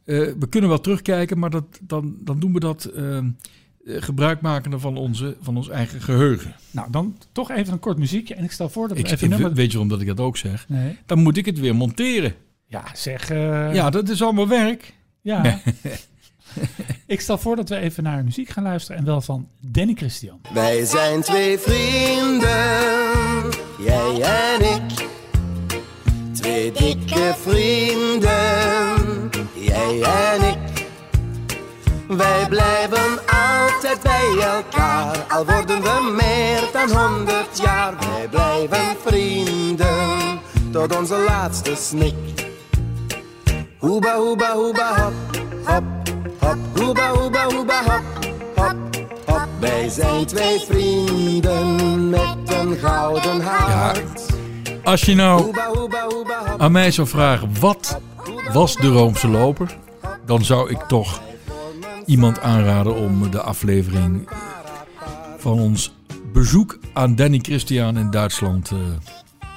uh, 0.05 0.31
we 0.39 0.49
kunnen 0.49 0.69
wel 0.69 0.81
terugkijken, 0.81 1.39
maar 1.39 1.49
dat, 1.49 1.65
dan, 1.81 2.15
dan 2.19 2.39
doen 2.39 2.53
we 2.53 2.59
dat 2.59 2.91
uh, 2.95 3.19
gebruikmakende 3.85 4.79
van, 4.79 4.97
onze, 4.97 5.37
van 5.41 5.57
ons 5.57 5.69
eigen 5.69 6.01
geheugen. 6.01 6.55
Nou, 6.71 6.91
dan 6.91 7.17
toch 7.31 7.51
even 7.51 7.73
een 7.73 7.79
kort 7.79 7.97
muziekje. 7.97 8.35
En 8.35 8.43
ik 8.43 8.51
stel 8.51 8.69
voor 8.69 8.87
dat 8.87 8.97
we 8.97 9.03
ik, 9.03 9.11
even... 9.11 9.29
nummer... 9.29 9.53
Weet 9.53 9.71
je 9.71 9.77
waarom 9.77 9.89
dat 9.89 10.01
ik 10.01 10.07
dat 10.07 10.19
ook 10.19 10.37
zeg? 10.37 10.69
Nee. 10.69 10.97
Dan 11.05 11.19
moet 11.19 11.37
ik 11.37 11.45
het 11.45 11.59
weer 11.59 11.75
monteren. 11.75 12.33
Ja, 12.71 12.83
zeg. 12.93 13.29
Uh... 13.29 13.73
Ja, 13.73 13.89
dat 13.89 14.09
is 14.09 14.23
allemaal 14.23 14.47
werk. 14.47 14.93
Ja. 15.21 15.59
ik 17.05 17.21
stel 17.21 17.37
voor 17.37 17.55
dat 17.55 17.69
we 17.69 17.75
even 17.75 18.03
naar 18.03 18.23
muziek 18.23 18.49
gaan 18.49 18.63
luisteren 18.63 18.97
en 18.97 19.05
wel 19.05 19.21
van 19.21 19.47
Danny 19.59 19.93
Christian. 19.93 20.41
Wij 20.53 20.85
zijn 20.85 21.21
twee 21.21 21.59
vrienden, 21.59 22.49
jij 23.79 24.21
en 24.21 24.61
ik. 24.75 25.07
Twee 26.33 26.71
dikke 26.71 27.33
vrienden, 27.41 29.29
jij 29.53 30.01
en 30.01 30.47
ik. 30.47 30.87
Wij 32.07 32.45
blijven 32.49 33.19
altijd 33.25 34.01
bij 34.01 34.45
elkaar, 34.55 35.25
al 35.29 35.45
worden 35.45 35.81
we 35.81 36.15
meer 36.21 36.69
dan 36.73 36.97
honderd 36.97 37.61
jaar. 37.61 37.93
Wij 37.97 38.27
blijven 38.27 38.95
vrienden, 39.05 40.39
tot 40.71 40.95
onze 40.97 41.17
laatste 41.17 41.75
snik. 41.75 42.50
Hoeba, 43.81 44.15
hoeba, 44.15 44.53
hoeba, 44.53 45.01
hop, 45.01 45.13
hop, 45.65 45.83
hop. 46.39 46.57
Hoeba, 46.75 47.09
hoeba, 47.09 47.43
hoeba, 47.43 47.83
hop, 47.83 48.03
hop, 48.55 48.75
hop. 49.25 49.47
Wij 49.59 49.89
zijn 49.89 50.25
twee 50.25 50.59
vrienden 50.59 52.09
met 52.09 52.37
een 52.45 52.77
gouden 52.77 53.41
hart. 53.41 54.33
Als 54.83 55.01
je 55.01 55.15
nou 55.15 55.55
aan 56.57 56.71
mij 56.71 56.91
zou 56.91 57.07
vragen, 57.07 57.59
wat 57.59 57.99
was 58.53 58.75
de 58.75 58.87
Roomse 58.87 59.27
loper? 59.27 59.77
Dan 60.25 60.45
zou 60.45 60.69
ik 60.69 60.79
toch 60.81 61.21
iemand 62.05 62.39
aanraden 62.39 62.95
om 62.95 63.31
de 63.31 63.41
aflevering 63.41 64.29
van 65.37 65.59
ons 65.59 65.93
bezoek 66.33 66.77
aan 66.93 67.15
Danny 67.15 67.39
Christian 67.41 67.97
in 67.97 68.11
Duitsland 68.11 68.71
uh, 68.71 68.79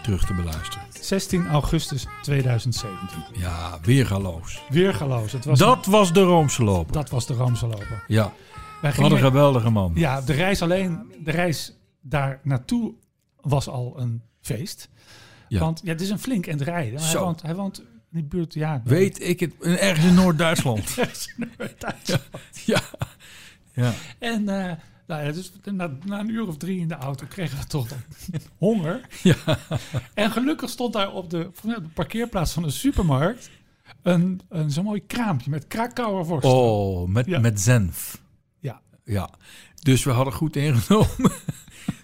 terug 0.02 0.26
te 0.26 0.34
beluisteren. 0.34 0.93
16 1.04 1.46
augustus 1.46 2.06
2017. 2.22 3.24
Ja, 3.32 3.78
weergaloos. 3.82 4.62
Weergaloos. 4.68 5.32
Het 5.32 5.44
was 5.44 5.58
dat 5.58 5.86
was 5.86 6.12
de 6.12 6.22
Roomse 6.22 6.64
loper. 6.64 6.92
Dat 6.92 7.10
was 7.10 7.26
de 7.26 7.34
Roomse 7.34 7.66
loper. 7.66 8.04
Ja. 8.06 8.32
Wij 8.80 8.92
Wat 8.92 9.10
een 9.10 9.18
geweldige 9.18 9.70
man. 9.70 9.92
Ja, 9.94 10.20
de 10.20 10.32
reis 10.32 10.62
alleen, 10.62 11.12
de 11.24 11.30
reis 11.30 11.72
daar 12.00 12.40
naartoe 12.42 12.94
was 13.40 13.68
al 13.68 13.94
een 13.96 14.22
feest. 14.40 14.88
Ja. 15.48 15.60
Want 15.60 15.80
ja, 15.84 15.92
het 15.92 16.00
is 16.00 16.10
een 16.10 16.18
flink 16.18 16.46
en 16.46 16.62
rijden. 16.62 17.00
Hij 17.00 17.18
woont, 17.18 17.42
hij 17.42 17.54
woont 17.54 17.78
in 17.78 17.84
die 18.10 18.24
buurt, 18.24 18.54
ja. 18.54 18.80
Weet 18.84 19.22
ik 19.22 19.40
het, 19.40 19.52
ergens 19.60 20.06
in 20.06 20.14
Noord-Duitsland. 20.14 20.96
Noord-Duitsland. 21.58 22.22
ja. 22.64 22.80
ja. 23.72 23.92
En 24.18 24.42
uh, 24.42 24.72
nou 25.06 25.24
ja, 25.24 25.32
dus 25.32 25.52
na, 25.64 25.90
na, 26.04 26.20
een 26.20 26.28
uur 26.28 26.48
of 26.48 26.56
drie 26.56 26.80
in 26.80 26.88
de 26.88 26.94
auto 26.94 27.26
kregen 27.28 27.58
we 27.58 27.66
toch 27.66 27.88
honger. 28.58 29.00
Ja. 29.22 29.36
En 30.14 30.30
gelukkig 30.30 30.70
stond 30.70 30.92
daar 30.92 31.12
op 31.12 31.30
de, 31.30 31.50
de 31.62 31.82
parkeerplaats 31.94 32.52
van 32.52 32.62
de 32.62 32.70
supermarkt 32.70 33.50
een, 34.02 34.40
een 34.48 34.70
zo'n 34.70 34.84
mooi 34.84 35.06
kraampje 35.06 35.50
met 35.50 35.66
Krakauer 35.66 36.24
worst. 36.24 36.46
Oh, 36.46 37.08
met, 37.08 37.40
met 37.40 37.60
zenf. 37.60 38.22
Ja. 38.60 38.80
Ja. 39.04 39.30
Dus 39.82 40.04
we 40.04 40.10
hadden 40.10 40.34
goed 40.34 40.56
ingenomen. 40.56 41.32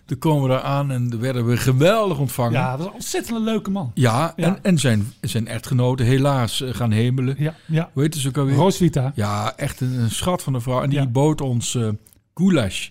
Toen 0.04 0.18
komen 0.18 0.42
we 0.42 0.48
daar 0.48 0.62
aan 0.62 0.90
en 0.90 1.20
werden 1.20 1.46
we 1.46 1.56
geweldig 1.56 2.18
ontvangen. 2.18 2.52
Ja, 2.52 2.70
dat 2.70 2.78
was 2.78 2.86
een 2.86 2.92
ontzettend 2.92 3.36
een 3.36 3.44
leuke 3.44 3.70
man. 3.70 3.90
Ja, 3.94 4.32
En, 4.36 4.58
en 4.62 4.78
zijn, 4.78 5.12
zijn 5.20 5.46
echtgenoten 5.46 6.06
helaas 6.06 6.60
eh, 6.60 6.74
gaan 6.74 6.90
hemelen. 6.90 7.34
Ja, 7.38 7.54
ja. 7.66 7.90
Hoe 7.92 8.02
heet 8.02 8.14
ze 8.14 8.28
ook 8.28 8.36
alweer? 8.36 8.54
Roswita. 8.54 9.12
Ja, 9.14 9.56
echt 9.56 9.80
een, 9.80 10.10
schat 10.10 10.42
van 10.42 10.54
een 10.54 10.60
vrouw. 10.60 10.82
En 10.82 10.90
die 10.90 11.08
bood 11.08 11.40
ons 11.40 11.74
uh, 11.74 11.88
goulash. 12.34 12.88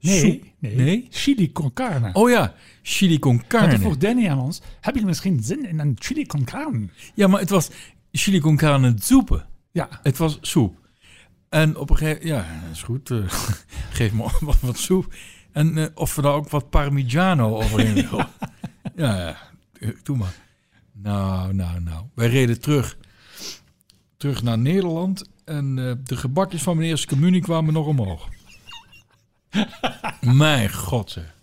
Nee, 0.00 0.52
nee, 0.58 0.74
nee, 0.74 1.06
chili 1.10 1.52
con 1.52 1.72
carne. 1.72 2.10
Oh 2.12 2.30
ja, 2.30 2.54
chili 2.82 3.18
con 3.18 3.46
carne. 3.46 3.70
toen 3.70 3.80
vroeg 3.80 3.96
Danny 3.96 4.28
aan 4.28 4.38
ons, 4.38 4.60
heb 4.80 4.94
je 4.94 5.04
misschien 5.04 5.42
zin 5.42 5.68
in 5.68 5.78
een 5.78 5.96
chili 5.98 6.26
con 6.26 6.44
carne? 6.44 6.88
Ja, 7.14 7.26
maar 7.26 7.40
het 7.40 7.50
was 7.50 7.70
chili 8.12 8.40
con 8.40 8.56
carne 8.56 8.94
soep. 8.98 9.46
Ja. 9.72 9.88
Het 10.02 10.16
was 10.16 10.38
soep. 10.40 10.86
En 11.48 11.76
op 11.76 11.90
een 11.90 11.96
gegeven 11.96 12.26
moment, 12.26 12.46
ja, 12.46 12.60
dat 12.66 12.76
is 12.76 12.82
goed, 12.82 13.10
uh, 13.10 13.24
geef 13.98 14.12
me 14.12 14.22
wat, 14.40 14.60
wat 14.60 14.78
soep. 14.78 15.14
En 15.52 15.78
uh, 15.78 15.86
of 15.94 16.14
we 16.14 16.22
daar 16.22 16.32
ook 16.32 16.50
wat 16.50 16.70
parmigiano 16.70 17.56
overheen 17.56 17.94
willen. 18.08 18.28
ja. 18.96 19.16
ja, 19.16 19.36
ja, 19.80 19.92
doe 20.02 20.16
maar. 20.16 20.34
Nou, 20.92 21.54
nou, 21.54 21.80
nou. 21.80 22.04
Wij 22.14 22.28
reden 22.28 22.60
terug, 22.60 22.98
terug 24.16 24.42
naar 24.42 24.58
Nederland. 24.58 25.24
En 25.44 25.76
uh, 25.76 25.92
de 26.04 26.16
gebakjes 26.16 26.62
van 26.62 26.76
mijn 26.76 26.88
eerste 26.88 27.06
communie 27.06 27.40
kwamen 27.40 27.72
nog 27.72 27.86
omhoog. 27.86 28.28
Mijn 30.20 30.72
god, 30.72 31.10
zeg. 31.10 31.36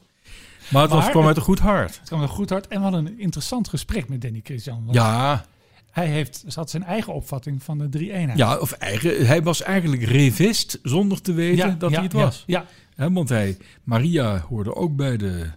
Maar 0.71 0.81
het 0.81 0.91
was, 0.91 1.09
kwam 1.09 1.27
uit 1.27 1.37
een 1.37 1.41
goed 1.41 1.59
hart. 1.59 1.97
Het 1.99 2.07
kwam 2.07 2.19
uit 2.19 2.29
een 2.29 2.35
goed 2.35 2.49
hart. 2.49 2.67
En 2.67 2.77
we 2.77 2.83
hadden 2.83 3.05
een 3.05 3.19
interessant 3.19 3.67
gesprek 3.67 4.09
met 4.09 4.21
Danny 4.21 4.39
Christian. 4.43 4.87
Ja. 4.91 5.45
Hij 5.91 6.07
heeft, 6.07 6.45
had 6.55 6.69
zijn 6.69 6.83
eigen 6.83 7.13
opvatting 7.13 7.63
van 7.63 7.77
de 7.77 7.89
drie 7.89 8.11
eenheden. 8.11 8.37
Ja, 8.37 8.57
of 8.57 8.71
eigen, 8.71 9.25
hij 9.25 9.43
was 9.43 9.61
eigenlijk 9.61 10.03
revist 10.03 10.79
zonder 10.83 11.21
te 11.21 11.33
weten 11.33 11.79
dat 11.79 11.91
hij 11.91 12.03
het 12.03 12.13
was. 12.13 12.43
Ja, 12.45 12.65
want 12.95 13.29
hij, 13.29 13.57
Maria 13.83 14.39
hoorde 14.39 14.75
ook 14.75 14.95
bij, 14.95 15.17
de, 15.17 15.49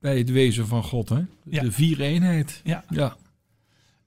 bij 0.00 0.18
het 0.18 0.30
wezen 0.30 0.66
van 0.66 0.82
God. 0.82 1.08
Hè? 1.08 1.24
De 1.44 1.72
vier 1.72 2.00
eenheid. 2.00 2.60
Ja. 2.64 2.84
ja. 2.90 3.16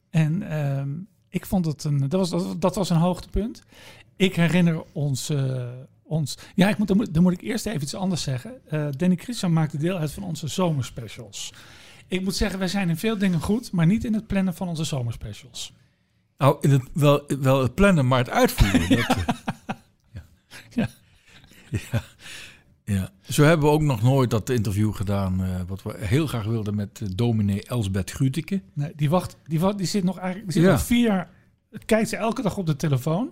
En 0.10 0.42
uh, 0.42 0.82
ik 1.30 1.46
vond 1.46 1.66
het 1.66 1.84
een, 1.84 2.10
dat 2.10 2.30
was, 2.30 2.58
dat, 2.60 2.76
was 2.76 2.90
een 2.90 2.98
hoogtepunt. 2.98 3.64
Ik 4.16 4.36
herinner 4.36 4.84
ons, 4.92 5.30
uh, 5.30 5.68
ons 6.10 6.38
ja, 6.56 6.70
ik 6.70 6.78
moet, 6.78 6.88
dan, 6.88 6.98
moet, 6.98 7.14
dan 7.14 7.24
moet 7.24 7.34
ik 7.34 7.42
eerst 7.42 7.66
even 7.66 7.82
iets 7.82 7.96
anders 7.96 8.22
zeggen. 8.22 8.54
Uh, 8.72 8.88
Danny 8.98 9.16
Christian 9.16 9.54
maakte 9.54 9.78
deel 9.78 9.98
uit 9.98 10.12
van 10.12 10.24
onze 10.24 10.48
zomerspecials. 10.48 11.54
Ik 12.08 12.22
moet 12.22 12.36
zeggen, 12.36 12.60
wij 12.60 12.68
zijn 12.68 12.90
in 12.90 12.98
veel 12.98 13.18
dingen 13.18 13.42
goed, 13.42 13.72
maar 13.72 13.86
niet 13.86 14.04
in 14.04 14.14
het 14.14 14.28
plannen 14.28 14.54
van 14.54 14.68
onze 14.68 14.84
zomerspecials. 14.84 15.74
Nou, 16.38 16.58
in 16.62 16.72
het, 16.72 16.84
wel, 16.94 17.24
wel 17.40 17.62
het 17.62 17.76
plannen, 17.76 18.08
maar 18.08 18.20
het 18.20 18.30
uitvoeren. 18.30 18.90
dat, 18.98 19.00
eh, 19.00 19.24
ja. 20.14 20.26
ja. 20.70 20.90
Ja. 21.70 22.04
ja. 22.84 23.10
Zo 23.22 23.44
hebben 23.44 23.68
we 23.68 23.74
ook 23.74 23.82
nog 23.82 24.02
nooit 24.02 24.30
dat 24.30 24.50
interview 24.50 24.94
gedaan, 24.94 25.42
uh, 25.42 25.62
wat 25.68 25.84
we 25.84 25.96
heel 25.98 26.28
graag 26.28 26.46
wilden 26.46 26.76
met 26.76 27.00
uh, 27.04 27.10
dominee 27.16 27.64
Elsbeth 27.64 28.12
Grutike. 28.12 28.62
Nee, 28.74 28.92
die, 28.96 29.10
wacht, 29.10 29.38
die, 29.46 29.60
wacht, 29.60 29.78
die 29.78 29.88
zit 29.88 30.04
nog 30.04 30.18
eigenlijk 30.18 30.54
die 30.54 30.62
zit 30.62 30.72
ja. 30.72 30.76
nog 30.78 30.86
vier 30.86 31.06
jaar, 31.06 31.30
kijkt 31.86 32.10
ze 32.10 32.16
elke 32.16 32.42
dag 32.42 32.58
op 32.58 32.66
de 32.66 32.76
telefoon. 32.76 33.32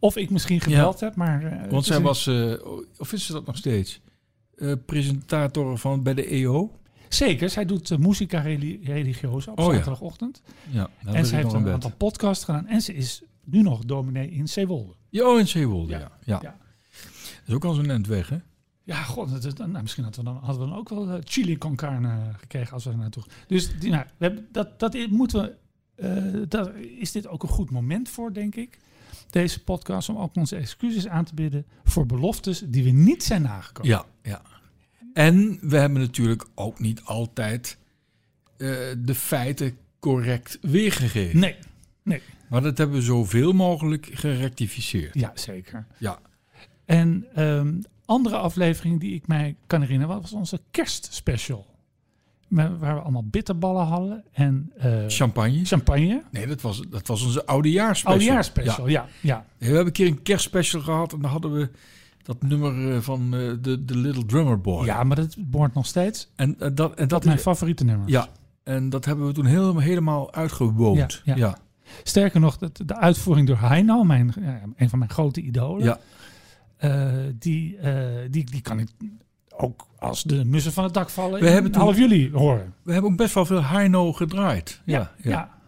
Of 0.00 0.16
ik 0.16 0.30
misschien 0.30 0.60
gebeld 0.60 1.00
heb, 1.00 1.14
maar... 1.14 1.42
Uh, 1.42 1.70
Want 1.70 1.84
zij 1.84 2.00
was, 2.00 2.28
of 2.98 3.12
is 3.12 3.26
ze 3.26 3.32
dat 3.32 3.46
nog 3.46 3.56
steeds, 3.56 4.00
presentator 4.86 5.78
van, 5.78 6.02
bij 6.02 6.14
de 6.14 6.26
EO? 6.26 6.70
Zeker, 7.14 7.50
zij 7.50 7.64
doet 7.64 7.90
uh, 7.90 7.98
Musica 7.98 8.40
Religiosa 8.40 9.50
op 9.50 9.58
oh, 9.58 9.64
zaterdagochtend. 9.64 10.42
Ja. 10.70 10.90
ja 11.04 11.12
en 11.12 11.26
ze 11.26 11.34
heeft 11.34 11.52
een 11.52 11.68
aantal 11.68 11.92
podcasts 11.96 12.44
gedaan. 12.44 12.66
En 12.66 12.80
ze 12.80 12.94
is 12.94 13.22
nu 13.44 13.62
nog 13.62 13.84
dominee 13.84 14.30
in 14.30 14.48
Zeewolde. 14.48 14.92
Ja, 15.08 15.32
oh, 15.32 15.38
in 15.38 15.48
Zeewolde, 15.48 15.92
ja. 15.92 15.98
ja. 16.24 16.38
ja. 16.42 16.56
Dat 17.20 17.46
is 17.46 17.54
ook 17.54 17.64
al 17.64 17.74
zo'n 17.74 17.90
end 17.90 18.06
weg, 18.06 18.28
hè? 18.28 18.38
Ja, 18.82 19.02
god, 19.02 19.42
dat, 19.42 19.58
nou, 19.58 19.82
misschien 19.82 20.04
hadden 20.04 20.24
we, 20.24 20.30
dan, 20.30 20.40
hadden 20.42 20.64
we 20.64 20.70
dan 20.70 20.78
ook 20.78 20.88
wel 20.88 21.08
uh, 21.08 21.14
chili 21.24 21.58
con 21.58 21.76
carne 21.76 22.18
gekregen 22.38 22.72
als 22.72 22.84
we 22.84 22.90
er 22.90 22.96
naartoe. 22.96 23.22
Dus 23.46 23.78
die, 23.78 23.90
nou, 23.90 24.04
we 24.16 24.24
hebben, 24.24 24.48
dat, 24.52 24.78
dat 24.78 24.96
moeten 25.10 25.42
we. 25.42 25.58
Uh, 26.34 26.42
dat, 26.48 26.70
is 26.98 27.12
dit 27.12 27.26
ook 27.26 27.42
een 27.42 27.48
goed 27.48 27.70
moment 27.70 28.08
voor, 28.08 28.32
denk 28.32 28.54
ik? 28.54 28.78
Deze 29.30 29.64
podcast 29.64 30.08
om 30.08 30.16
ook 30.16 30.36
onze 30.36 30.56
excuses 30.56 31.08
aan 31.08 31.24
te 31.24 31.34
bieden 31.34 31.66
voor 31.84 32.06
beloftes 32.06 32.62
die 32.66 32.84
we 32.84 32.90
niet 32.90 33.22
zijn 33.22 33.42
nagekomen. 33.42 33.90
Ja, 33.90 34.04
ja. 34.22 34.42
En 35.12 35.58
we 35.60 35.76
hebben 35.76 36.00
natuurlijk 36.00 36.46
ook 36.54 36.78
niet 36.80 37.00
altijd 37.04 37.78
uh, 38.58 38.76
de 38.98 39.14
feiten 39.14 39.76
correct 39.98 40.58
weergegeven. 40.60 41.40
Nee, 41.40 41.56
nee. 42.02 42.22
Maar 42.48 42.62
dat 42.62 42.78
hebben 42.78 42.96
we 42.96 43.02
zoveel 43.02 43.52
mogelijk 43.52 44.08
gerectificeerd. 44.12 45.14
Ja, 45.14 45.32
zeker. 45.34 45.86
Ja. 45.98 46.18
En 46.84 47.26
um, 47.42 47.82
andere 48.04 48.36
aflevering 48.36 49.00
die 49.00 49.14
ik 49.14 49.26
mij 49.26 49.56
kan 49.66 49.80
herinneren 49.80 50.20
was 50.20 50.32
onze 50.32 50.60
kerstspecial. 50.70 51.66
Waar 52.50 52.78
we 52.78 53.00
allemaal 53.00 53.24
bitterballen 53.24 53.86
hadden 53.86 54.24
en 54.32 54.72
uh, 54.84 55.04
champagne. 55.06 55.64
Champagne. 55.64 56.22
Nee, 56.30 56.46
dat 56.46 56.60
was, 56.60 56.82
dat 56.88 57.06
was 57.06 57.24
onze 57.24 57.46
oudejaarsspecial. 57.46 58.18
Oudejaarsspecial, 58.18 58.88
ja. 58.88 59.06
ja, 59.20 59.28
ja. 59.34 59.44
We 59.58 59.64
hebben 59.64 59.86
een 59.86 59.92
keer 59.92 60.06
een 60.06 60.22
kerstspecial 60.22 60.82
gehad 60.82 61.12
en 61.12 61.20
dan 61.20 61.30
hadden 61.30 61.52
we 61.52 61.70
dat 62.22 62.42
nummer 62.42 62.94
eh, 62.94 63.00
van 63.00 63.34
uh, 63.34 63.52
de, 63.60 63.84
de 63.84 63.96
Little 63.96 64.26
Drummer 64.26 64.60
Boy. 64.60 64.86
Ja, 64.86 65.04
maar 65.04 65.16
dat 65.16 65.36
boort 65.38 65.74
nog 65.74 65.86
steeds. 65.86 66.30
En, 66.36 66.56
uh, 66.58 66.68
dat, 66.74 66.94
en 66.94 67.08
dat 67.08 67.20
is 67.20 67.26
mijn 67.26 67.38
favoriete 67.38 67.84
nummer. 67.84 68.08
Ja, 68.08 68.28
en 68.62 68.88
dat 68.88 69.04
hebben 69.04 69.26
we 69.26 69.32
toen 69.32 69.46
helemaal, 69.46 69.78
helemaal 69.78 70.32
uitgewoond. 70.34 71.22
Ja, 71.24 71.36
ja. 71.36 71.58
Sterker 72.02 72.40
nog, 72.40 72.58
de, 72.58 72.70
de 72.84 72.96
uitvoering 72.96 73.46
door 73.46 73.58
Heino, 73.58 74.04
mijn, 74.04 74.34
een 74.76 74.88
van 74.88 74.98
mijn 74.98 75.10
grote 75.10 75.40
idolen. 75.40 75.84
Ja. 75.84 75.98
die, 77.38 77.78
die, 78.30 78.44
die 78.44 78.60
kan 78.60 78.78
ik 78.78 78.88
ook 79.56 79.86
als 79.98 80.22
de 80.22 80.44
mussen 80.44 80.72
van 80.72 80.84
het 80.84 80.94
dak 80.94 81.10
vallen. 81.10 81.40
We 81.40 81.48
hebben 81.48 81.74
half 81.74 81.96
jullie 81.96 82.30
horen. 82.30 82.74
We 82.82 82.92
hebben 82.92 83.10
ook 83.10 83.16
best 83.16 83.34
wel 83.34 83.46
veel 83.46 83.64
Heino 83.64 84.12
gedraaid. 84.12 84.80
Ja, 84.84 85.12
ja. 85.16 85.30
ja. 85.30 85.58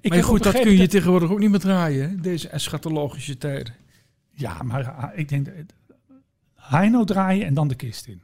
Ik 0.00 0.10
maar 0.10 0.24
goed, 0.24 0.42
dat 0.42 0.60
kun 0.60 0.76
je 0.76 0.86
tegenwoordig 0.86 1.30
ook 1.30 1.38
niet 1.38 1.50
meer 1.50 1.60
draaien, 1.60 2.10
hè? 2.10 2.16
deze 2.16 2.48
eschatologische 2.48 3.38
tijden. 3.38 3.74
Ja, 4.30 4.62
maar 4.62 4.90
ah, 4.90 5.18
ik 5.18 5.28
denk 5.28 5.48
Heino 6.54 7.04
draaien 7.04 7.46
en 7.46 7.54
dan 7.54 7.68
de 7.68 7.74
kist 7.74 8.06
in. 8.06 8.22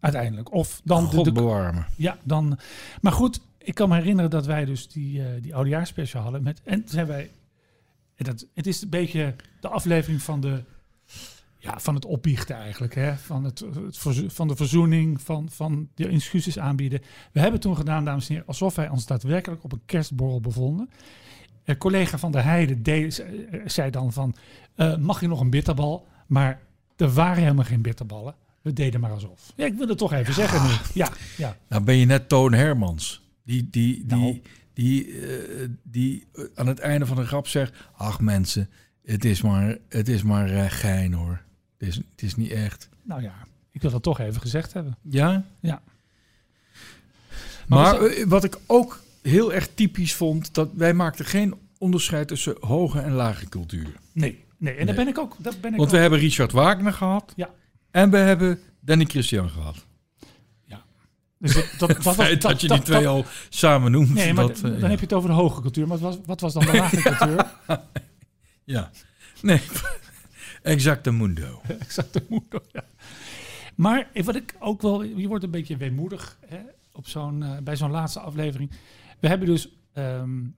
Uiteindelijk. 0.00 0.52
Of 0.52 0.80
dan 0.84 1.04
God 1.04 1.24
de, 1.24 1.32
bewarmen. 1.32 1.86
Ja, 1.96 2.18
dan. 2.22 2.58
Maar 3.00 3.12
goed, 3.12 3.40
ik 3.58 3.74
kan 3.74 3.88
me 3.88 3.94
herinneren 3.94 4.30
dat 4.30 4.46
wij 4.46 4.64
dus 4.64 4.88
die, 4.88 5.20
uh, 5.20 5.26
die 5.40 5.54
oudejaarsspecial 5.54 6.22
hadden. 6.22 6.42
Met, 6.42 6.60
en 6.64 6.82
zijn 6.86 7.06
wij. 7.06 7.30
Dat, 8.16 8.46
het 8.54 8.66
is 8.66 8.82
een 8.82 8.88
beetje 8.88 9.34
de 9.60 9.68
aflevering 9.68 10.22
van 10.22 10.40
de. 10.40 10.62
Ja, 11.60 11.78
van 11.78 11.94
het 11.94 12.04
opbiechten 12.04 12.56
eigenlijk. 12.56 12.94
Hè? 12.94 13.16
Van, 13.16 13.44
het, 13.44 13.58
het 13.58 13.98
van 14.32 14.48
de 14.48 14.56
verzoening, 14.56 15.20
van, 15.20 15.48
van 15.50 15.88
de 15.94 16.08
excuses 16.08 16.58
aanbieden. 16.58 17.00
We 17.32 17.40
hebben 17.40 17.60
toen 17.60 17.76
gedaan, 17.76 18.04
dames 18.04 18.28
en 18.28 18.32
heren, 18.32 18.48
alsof 18.48 18.74
wij 18.74 18.88
ons 18.88 19.06
daadwerkelijk 19.06 19.64
op 19.64 19.72
een 19.72 19.82
kerstborrel 19.86 20.40
bevonden. 20.40 20.90
Een 21.64 21.76
collega 21.76 22.18
van 22.18 22.32
de 22.32 22.40
Heide 22.40 22.82
deed, 22.82 23.18
eh, 23.18 23.60
zei 23.66 23.90
dan 23.90 24.12
van, 24.12 24.34
uh, 24.76 24.96
mag 24.96 25.20
je 25.20 25.28
nog 25.28 25.40
een 25.40 25.50
bitterbal? 25.50 26.06
Maar 26.26 26.60
er 26.96 27.12
waren 27.12 27.42
helemaal 27.42 27.64
geen 27.64 27.82
bitterballen. 27.82 28.34
We 28.62 28.72
deden 28.72 29.00
maar 29.00 29.10
alsof. 29.10 29.52
Ja, 29.56 29.66
ik 29.66 29.74
wil 29.74 29.88
het 29.88 29.98
toch 29.98 30.12
even 30.12 30.34
zeggen 30.34 30.62
nu. 30.62 30.74
Ja, 30.94 31.08
ja. 31.36 31.56
Nou 31.68 31.82
ben 31.82 31.96
je 31.96 32.06
net 32.06 32.28
Toon 32.28 32.52
Hermans. 32.52 33.26
Die, 33.44 33.68
die, 33.70 34.06
die, 34.06 34.18
nou. 34.18 34.42
die, 34.72 35.06
uh, 35.06 35.68
die 35.82 36.26
aan 36.54 36.66
het 36.66 36.78
einde 36.78 37.06
van 37.06 37.16
de 37.16 37.26
grap 37.26 37.46
zegt... 37.46 37.74
Ach 37.96 38.20
mensen, 38.20 38.70
het 39.04 39.24
is 39.24 39.42
maar, 39.42 39.78
het 39.88 40.08
is 40.08 40.22
maar 40.22 40.70
gein 40.70 41.12
hoor. 41.12 41.46
Het 41.78 41.88
is, 41.88 41.96
het 41.96 42.22
is 42.22 42.34
niet 42.34 42.50
echt. 42.50 42.88
Nou 43.02 43.22
ja, 43.22 43.34
ik 43.70 43.82
wil 43.82 43.90
dat 43.90 44.02
toch 44.02 44.20
even 44.20 44.40
gezegd 44.40 44.72
hebben. 44.72 44.96
Ja? 45.02 45.44
Ja. 45.60 45.82
Maar, 47.66 47.98
maar 47.98 48.02
eh, 48.02 48.26
wat 48.26 48.44
ik 48.44 48.58
ook 48.66 49.02
heel 49.22 49.52
erg 49.52 49.68
typisch 49.74 50.14
vond, 50.14 50.54
dat 50.54 50.68
wij 50.74 50.94
maakten 50.94 51.24
geen 51.24 51.54
onderscheid 51.78 52.28
tussen 52.28 52.56
hoge 52.60 53.00
en 53.00 53.12
lage 53.12 53.48
cultuur. 53.48 53.92
Nee, 54.12 54.44
nee. 54.56 54.74
en 54.74 54.86
daar 54.86 54.94
ben 54.94 55.08
ik 55.08 55.18
ook. 55.18 55.36
Dat 55.38 55.60
ben 55.60 55.72
ik 55.72 55.78
Want 55.78 55.90
we 55.90 55.96
hebben 55.96 56.18
Richard 56.18 56.52
Wagner 56.52 56.92
gehad. 56.92 57.32
Ja. 57.36 57.50
En 57.90 58.10
we 58.10 58.16
hebben 58.16 58.60
Danny 58.80 59.04
Christian 59.04 59.50
gehad. 59.50 59.86
Ja. 60.64 60.84
Dus 61.38 61.54
dat, 61.54 61.64
dat, 61.78 61.88
dat, 62.04 62.16
dat, 62.16 62.40
dat 62.40 62.60
je 62.60 62.68
die 62.68 62.82
twee 62.82 63.08
al 63.08 63.24
samen 63.48 63.92
noemt. 63.92 64.14
Nee, 64.14 64.34
maar 64.34 64.60
dan 64.60 64.72
heb 64.72 64.98
je 64.98 65.04
het 65.04 65.12
over 65.12 65.28
de 65.28 65.34
hoge 65.34 65.60
cultuur. 65.60 65.86
Maar 65.86 65.98
wat 65.98 66.14
was, 66.14 66.24
wat 66.26 66.40
was 66.40 66.52
dan 66.52 66.64
de 66.64 66.76
lage 66.76 67.02
cultuur? 67.16 67.46
ja. 68.64 68.90
Nee, 69.42 69.60
exacte 70.62 71.12
mundo. 71.12 71.60
exacte 71.78 72.24
mundo, 72.28 72.60
ja. 72.72 72.84
Maar 73.74 74.10
wat 74.24 74.36
ik 74.36 74.56
ook 74.58 74.82
wel... 74.82 75.02
Je 75.02 75.28
wordt 75.28 75.44
een 75.44 75.50
beetje 75.50 75.76
weemoedig 75.76 76.38
hè, 76.46 76.60
op 76.92 77.06
zo'n, 77.06 77.42
uh, 77.42 77.56
bij 77.58 77.76
zo'n 77.76 77.90
laatste 77.90 78.20
aflevering. 78.20 78.70
We 79.20 79.28
hebben 79.28 79.48
dus... 79.48 79.72
Um, 79.94 80.04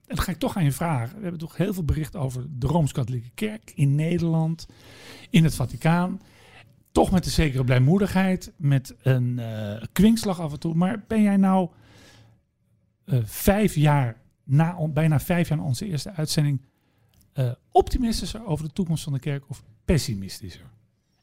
en 0.07 0.15
dat 0.15 0.19
ga 0.19 0.31
ik 0.31 0.37
toch 0.37 0.57
aan 0.57 0.63
je 0.63 0.71
vragen. 0.71 1.15
We 1.15 1.21
hebben 1.21 1.39
toch 1.39 1.57
heel 1.57 1.73
veel 1.73 1.83
bericht 1.83 2.15
over 2.15 2.45
de 2.49 2.67
Rooms-Katholieke 2.67 3.29
Kerk 3.33 3.71
in 3.75 3.95
Nederland, 3.95 4.67
in 5.29 5.43
het 5.43 5.55
Vaticaan. 5.55 6.21
Toch 6.91 7.11
met 7.11 7.25
een 7.25 7.31
zekere 7.31 7.63
blijmoedigheid, 7.63 8.53
met 8.57 8.95
een 9.01 9.37
uh, 9.39 9.81
kwinkslag 9.91 10.39
af 10.39 10.51
en 10.51 10.59
toe. 10.59 10.75
Maar 10.75 11.03
ben 11.07 11.21
jij 11.21 11.37
nou 11.37 11.69
uh, 13.05 13.19
vijf 13.23 13.75
jaar, 13.75 14.21
na, 14.43 14.87
bijna 14.87 15.19
vijf 15.19 15.49
jaar 15.49 15.57
na 15.57 15.63
onze 15.63 15.85
eerste 15.85 16.13
uitzending, 16.13 16.61
uh, 17.33 17.51
optimistischer 17.71 18.45
over 18.45 18.65
de 18.65 18.73
toekomst 18.73 19.03
van 19.03 19.13
de 19.13 19.19
kerk 19.19 19.43
of 19.47 19.63
pessimistischer? 19.85 20.69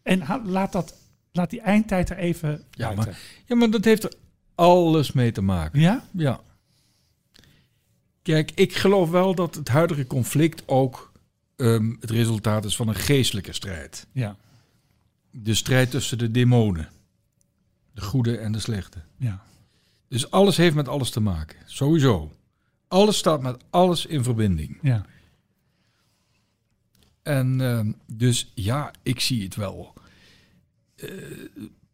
En 0.03 0.43
laat, 0.45 0.73
dat, 0.73 0.95
laat 1.33 1.51
die 1.51 1.61
eindtijd 1.61 2.11
er 2.11 2.17
even 2.17 2.65
ja, 2.71 2.93
maar, 2.93 3.19
ja, 3.47 3.57
maar 3.57 3.71
dat 3.71 3.85
heeft 3.85 4.05
er 4.05 4.13
alles 4.55 5.13
mee 5.13 5.33
te 5.33 5.43
maken. 5.43 5.81
Ja? 5.81 6.05
Ja. 6.13 6.41
Kijk, 8.23 8.51
ik 8.55 8.77
geloof 8.77 9.11
wel 9.11 9.35
dat 9.35 9.55
het 9.55 9.69
huidige 9.69 10.07
conflict 10.07 10.63
ook 10.67 11.13
um, 11.57 11.97
het 12.01 12.11
resultaat 12.11 12.65
is 12.65 12.77
van 12.77 12.89
een 12.89 12.95
geestelijke 12.95 13.53
strijd. 13.53 14.07
Ja. 14.13 14.37
De 15.31 15.55
strijd 15.55 15.91
tussen 15.91 16.19
de 16.19 16.31
demonen. 16.31 16.89
De 17.95 18.01
goede 18.01 18.37
en 18.37 18.53
de 18.53 18.59
slechte. 18.59 18.99
Ja. 19.17 19.43
Dus 20.09 20.31
alles 20.31 20.57
heeft 20.57 20.75
met 20.75 20.89
alles 20.89 21.11
te 21.11 21.21
maken. 21.21 21.57
Sowieso. 21.67 22.33
Alles 22.89 23.17
staat 23.17 23.43
met 23.43 23.57
alles 23.71 24.07
in 24.07 24.23
verbinding. 24.23 24.79
Ja. 24.83 25.07
En 27.29 27.59
uh, 27.61 27.81
dus 28.07 28.53
ja, 28.55 28.91
ik 29.03 29.21
zie 29.21 29.43
het 29.43 29.55
wel 29.57 29.95
uh, 30.97 31.11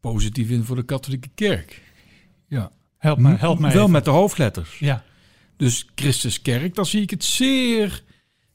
positief 0.00 0.50
in 0.50 0.64
voor 0.64 0.76
de 0.76 0.82
katholieke 0.82 1.28
kerk. 1.34 1.82
Ja. 2.48 2.70
Help 2.98 3.18
mij, 3.18 3.34
help 3.34 3.58
mij. 3.58 3.72
Wel 3.72 3.80
even. 3.80 3.92
met 3.92 4.04
de 4.04 4.10
hoofdletters. 4.10 4.78
Ja. 4.78 5.04
Dus 5.56 5.88
Christus 5.94 6.42
Kerk, 6.42 6.74
dan 6.74 6.86
zie 6.86 7.02
ik 7.02 7.10
het 7.10 7.24
zeer, 7.24 8.02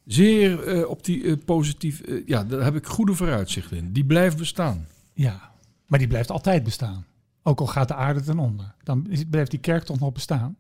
zeer 0.05 0.77
uh, 0.77 0.89
op 0.89 1.03
die 1.03 1.21
uh, 1.21 1.35
positief. 1.45 2.01
Ja, 2.25 2.43
daar 2.43 2.63
heb 2.63 2.75
ik 2.75 2.85
goede 2.85 3.13
vooruitzichten 3.13 3.77
in. 3.77 3.91
Die 3.91 4.05
blijft 4.05 4.37
bestaan. 4.37 4.87
Ja, 5.13 5.51
maar 5.87 5.99
die 5.99 6.07
blijft 6.07 6.31
altijd 6.31 6.63
bestaan. 6.63 7.05
Ook 7.43 7.59
al 7.59 7.67
gaat 7.67 7.87
de 7.87 7.95
aarde 7.95 8.21
ten 8.21 8.39
onder. 8.39 8.75
Dan 8.83 9.07
blijft 9.29 9.51
die 9.51 9.59
kerk 9.59 9.83
toch 9.83 9.99
nog 9.99 10.13
bestaan. 10.13 10.57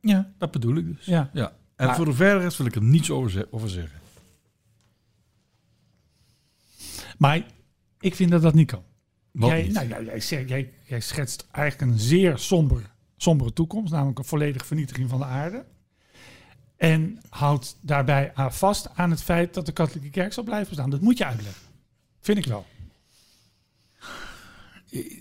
Ja, 0.00 0.32
dat 0.38 0.50
bedoel 0.50 0.76
ik 0.76 0.96
dus. 0.96 1.04
Ja. 1.04 1.30
ja. 1.32 1.52
En 1.76 1.86
maar, 1.86 1.96
voor 1.96 2.04
de 2.04 2.12
verdere 2.12 2.40
rest 2.40 2.56
wil 2.56 2.66
ik 2.66 2.74
er 2.74 2.82
niets 2.82 3.10
over, 3.10 3.46
over 3.50 3.68
zeggen. 3.70 4.04
Maar 7.18 7.46
ik 8.00 8.14
vind 8.14 8.30
dat 8.30 8.42
dat 8.42 8.54
niet 8.54 8.70
kan. 8.70 8.82
Wat 9.30 9.50
jij, 9.50 9.62
niet? 9.62 9.72
Nou, 9.72 9.88
jij, 10.04 10.18
jij, 10.18 10.44
jij, 10.44 10.72
jij 10.84 11.00
schetst 11.00 11.46
eigenlijk 11.50 11.92
een 11.92 11.98
zeer 11.98 12.38
somber, 12.38 12.90
sombere 13.16 13.52
toekomst, 13.52 13.92
namelijk 13.92 14.18
een 14.18 14.24
volledige 14.24 14.64
vernietiging 14.64 15.08
van 15.08 15.18
de 15.18 15.24
aarde. 15.24 15.64
En 16.76 17.20
houdt 17.28 17.78
daarbij 17.80 18.30
aan 18.34 18.52
vast 18.52 18.88
aan 18.94 19.10
het 19.10 19.22
feit 19.22 19.54
dat 19.54 19.66
de 19.66 19.72
katholieke 19.72 20.10
kerk 20.10 20.32
zal 20.32 20.44
blijven 20.44 20.68
bestaan. 20.68 20.90
Dat 20.90 21.00
moet 21.00 21.18
je 21.18 21.24
uitleggen. 21.24 21.62
Vind 22.20 22.38
ik 22.38 22.44
wel. 22.44 22.66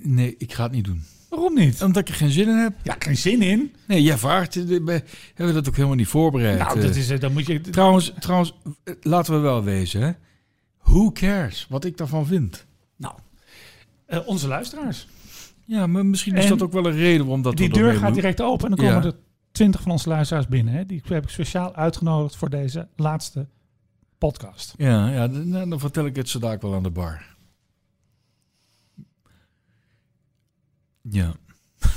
Nee, 0.01 0.35
ik 0.37 0.53
ga 0.53 0.63
het 0.63 0.71
niet 0.71 0.85
doen. 0.85 1.03
Waarom 1.29 1.53
niet? 1.53 1.83
Omdat 1.83 2.01
ik 2.01 2.09
er 2.09 2.15
geen 2.15 2.31
zin 2.31 2.47
in 2.47 2.55
heb. 2.55 2.73
Ja, 2.83 2.95
geen 2.99 3.17
zin 3.17 3.41
in. 3.41 3.73
Nee, 3.87 4.01
jij 4.01 4.17
vraagt. 4.17 4.53
We 4.53 5.03
hebben 5.33 5.55
dat 5.55 5.67
ook 5.67 5.75
helemaal 5.75 5.95
niet 5.95 6.07
voorbereid. 6.07 6.59
Nou, 6.59 6.81
dat 6.81 6.95
is, 6.95 7.19
dan 7.19 7.33
moet 7.33 7.45
je... 7.45 7.61
Trouwens, 7.61 8.13
trouwens, 8.19 8.53
laten 9.01 9.33
we 9.33 9.39
wel 9.39 9.63
wezen. 9.63 10.01
Hè? 10.01 10.11
Who 10.85 11.11
cares 11.11 11.65
wat 11.69 11.85
ik 11.85 11.97
daarvan 11.97 12.25
vind? 12.25 12.65
Nou, 12.95 13.13
uh, 14.07 14.27
onze 14.27 14.47
luisteraars. 14.47 15.07
Ja, 15.65 15.87
maar 15.87 16.05
misschien 16.05 16.35
is 16.35 16.43
En 16.43 16.49
dat 16.49 16.61
ook 16.61 16.71
wel 16.71 16.85
een 16.85 16.95
reden 16.95 17.21
waarom 17.25 17.41
dat 17.41 17.57
Die 17.57 17.67
we 17.67 17.73
deur 17.73 17.83
ermee 17.83 17.97
gaat 17.99 18.07
doen. 18.07 18.15
direct 18.15 18.41
open 18.41 18.69
en 18.69 18.75
dan 18.75 18.85
komen 18.85 19.01
Ja. 19.03 19.07
er 19.09 19.17
twintig 19.51 19.81
van 19.81 19.91
onze 19.91 20.09
luisteraars 20.09 20.47
binnen. 20.47 20.73
Hè? 20.73 20.85
Die 20.85 21.01
heb 21.05 21.23
ik 21.23 21.29
speciaal 21.29 21.75
uitgenodigd 21.75 22.35
voor 22.35 22.49
deze 22.49 22.87
laatste 22.95 23.47
podcast. 24.17 24.73
Ja, 24.77 25.09
ja 25.09 25.27
dan, 25.27 25.49
nou, 25.49 25.69
dan 25.69 25.79
vertel 25.79 26.05
ik 26.05 26.15
het 26.15 26.29
zo 26.29 26.39
wel 26.39 26.73
aan 26.75 26.83
de 26.83 26.89
bar. 26.89 27.35
Ja. 31.01 31.33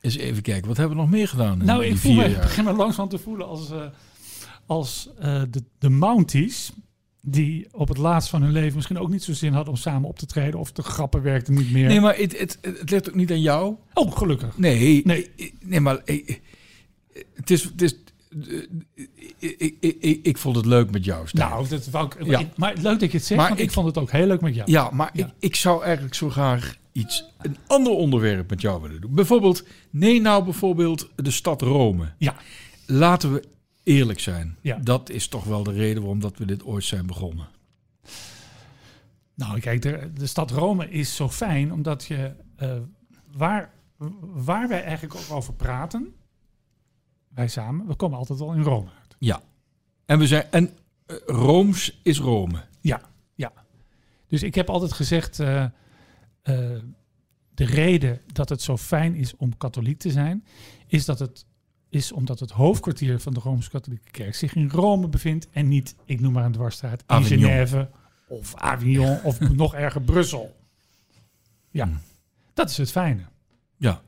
Eens 0.00 0.16
even 0.16 0.42
kijken, 0.42 0.68
wat 0.68 0.76
hebben 0.76 0.96
we 0.96 1.02
nog 1.02 1.10
meer 1.10 1.28
gedaan? 1.28 1.58
Nou, 1.64 1.82
die 1.82 1.90
ik 1.90 1.96
voel 1.96 2.14
me, 2.14 2.28
begin 2.28 2.64
me 2.64 2.72
langzaam 2.72 3.08
te 3.08 3.18
voelen 3.18 3.46
als, 3.46 3.70
eh, 3.70 3.86
als 4.66 5.08
eh, 5.18 5.42
de, 5.50 5.62
de 5.78 5.88
Mounties. 5.88 6.72
Die 7.28 7.66
op 7.72 7.88
het 7.88 7.96
laatst 7.98 8.28
van 8.28 8.42
hun 8.42 8.52
leven 8.52 8.74
misschien 8.74 8.98
ook 8.98 9.08
niet 9.10 9.22
zo 9.24 9.32
zin 9.32 9.52
hadden 9.52 9.72
om 9.72 9.78
samen 9.78 10.08
op 10.08 10.18
te 10.18 10.26
treden. 10.26 10.60
Of 10.60 10.72
de 10.72 10.82
grappen 10.82 11.22
werkten 11.22 11.54
niet 11.54 11.72
meer. 11.72 11.86
Nee, 11.88 12.00
maar 12.00 12.16
het, 12.16 12.38
het, 12.38 12.58
het 12.60 12.90
ligt 12.90 13.08
ook 13.08 13.14
niet 13.14 13.30
aan 13.30 13.40
jou. 13.40 13.74
Oh, 13.94 14.16
gelukkig. 14.16 14.58
Nee, 14.58 14.78
Nee. 14.78 15.02
nee, 15.36 15.54
nee 15.64 15.80
maar 15.80 15.96
eh, 16.04 16.36
het 17.34 17.50
is, 17.50 17.62
het 17.62 17.82
is, 17.82 17.96
eh, 18.50 18.62
ik, 19.38 19.76
ik, 19.80 19.96
ik, 20.00 20.20
ik 20.22 20.38
vond 20.38 20.56
het 20.56 20.66
leuk 20.66 20.90
met 20.90 21.04
jou, 21.04 21.28
Stijn. 21.28 21.50
Nou, 21.50 21.68
dat 21.68 21.86
wou 21.90 22.06
ik, 22.18 22.26
Ja. 22.26 22.42
maar 22.56 22.74
leuk 22.74 23.00
dat 23.00 23.10
je 23.10 23.16
het 23.16 23.26
zegt, 23.26 23.40
Maar 23.40 23.48
want 23.48 23.60
ik, 23.60 23.70
vond 23.70 23.86
het 23.86 23.98
ook 23.98 24.10
heel 24.10 24.26
leuk 24.26 24.40
met 24.40 24.54
jou. 24.54 24.70
Ja, 24.70 24.90
maar 24.90 25.10
Ja. 25.12 25.26
Ik, 25.26 25.32
ik 25.38 25.56
zou 25.56 25.82
eigenlijk 25.84 26.14
zo 26.14 26.30
graag 26.30 26.76
iets, 26.92 27.24
een 27.40 27.56
ander 27.66 27.92
onderwerp 27.92 28.50
met 28.50 28.60
jou 28.60 28.82
willen 28.82 29.00
doen. 29.00 29.14
Bijvoorbeeld, 29.14 29.64
nee 29.90 30.20
nou 30.20 30.44
bijvoorbeeld 30.44 31.08
de 31.16 31.30
stad 31.30 31.62
Rome. 31.62 32.12
Ja. 32.18 32.34
Laten 32.86 33.32
we 33.32 33.42
eerlijk 33.86 34.20
zijn. 34.20 34.56
Ja. 34.60 34.76
Dat 34.76 35.10
is 35.10 35.28
toch 35.28 35.44
wel 35.44 35.62
de 35.62 35.72
reden 35.72 36.02
waarom 36.02 36.20
dat 36.20 36.38
we 36.38 36.44
dit 36.44 36.64
ooit 36.64 36.84
zijn 36.84 37.06
begonnen. 37.06 37.48
Nou, 39.34 39.60
kijk, 39.60 39.82
de, 39.82 40.10
de 40.14 40.26
stad 40.26 40.50
Rome 40.50 40.90
is 40.90 41.16
zo 41.16 41.28
fijn 41.28 41.72
omdat 41.72 42.04
je 42.04 42.32
eh, 42.56 42.78
waar, 43.32 43.72
waar 44.20 44.68
wij 44.68 44.84
eigenlijk 44.84 45.14
ook 45.14 45.36
over 45.36 45.54
praten, 45.54 46.14
wij 47.28 47.48
samen, 47.48 47.86
we 47.86 47.94
komen 47.94 48.18
altijd 48.18 48.38
wel 48.38 48.52
in 48.52 48.62
Rome 48.62 48.90
uit. 49.00 49.16
Ja. 49.18 49.42
En 50.04 50.18
we 50.18 50.26
zijn 50.26 50.44
en 50.50 50.76
eh, 51.06 51.16
Rooms 51.26 52.00
is 52.02 52.18
Rome. 52.18 52.64
Ja, 52.80 53.00
ja. 53.34 53.52
Dus 54.26 54.42
ik 54.42 54.54
heb 54.54 54.70
altijd 54.70 54.92
gezegd, 54.92 55.40
eh, 55.40 55.66
de 57.54 57.64
reden 57.64 58.20
dat 58.32 58.48
het 58.48 58.62
zo 58.62 58.76
fijn 58.76 59.14
is 59.14 59.36
om 59.36 59.56
katholiek 59.56 59.98
te 59.98 60.10
zijn, 60.10 60.44
is 60.86 61.04
dat 61.04 61.18
het 61.18 61.46
is 61.96 62.12
omdat 62.12 62.40
het 62.40 62.50
hoofdkwartier 62.50 63.20
van 63.20 63.34
de 63.34 63.40
Rooms-Katholieke 63.40 64.10
Kerk 64.10 64.34
zich 64.34 64.54
in 64.54 64.68
Rome 64.70 65.08
bevindt 65.08 65.48
en 65.50 65.68
niet, 65.68 65.94
ik 66.04 66.20
noem 66.20 66.32
maar 66.32 66.44
een 66.44 66.52
dwarsstraat, 66.52 67.00
in 67.00 67.04
Avignon. 67.06 67.50
Genève 67.50 67.90
of 68.28 68.54
Avignon 68.54 69.22
of 69.22 69.40
nog 69.64 69.74
erger 69.74 70.02
Brussel. 70.02 70.56
Ja, 71.70 71.84
Hmm. 71.84 72.00
dat 72.54 72.70
is 72.70 72.76
het 72.76 72.90
fijne. 72.90 73.22
Ja. 73.76 74.02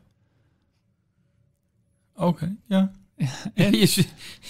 Oké, 2.14 2.57
ja. 2.66 2.92
En- 3.55 3.72
je, 3.79 4.05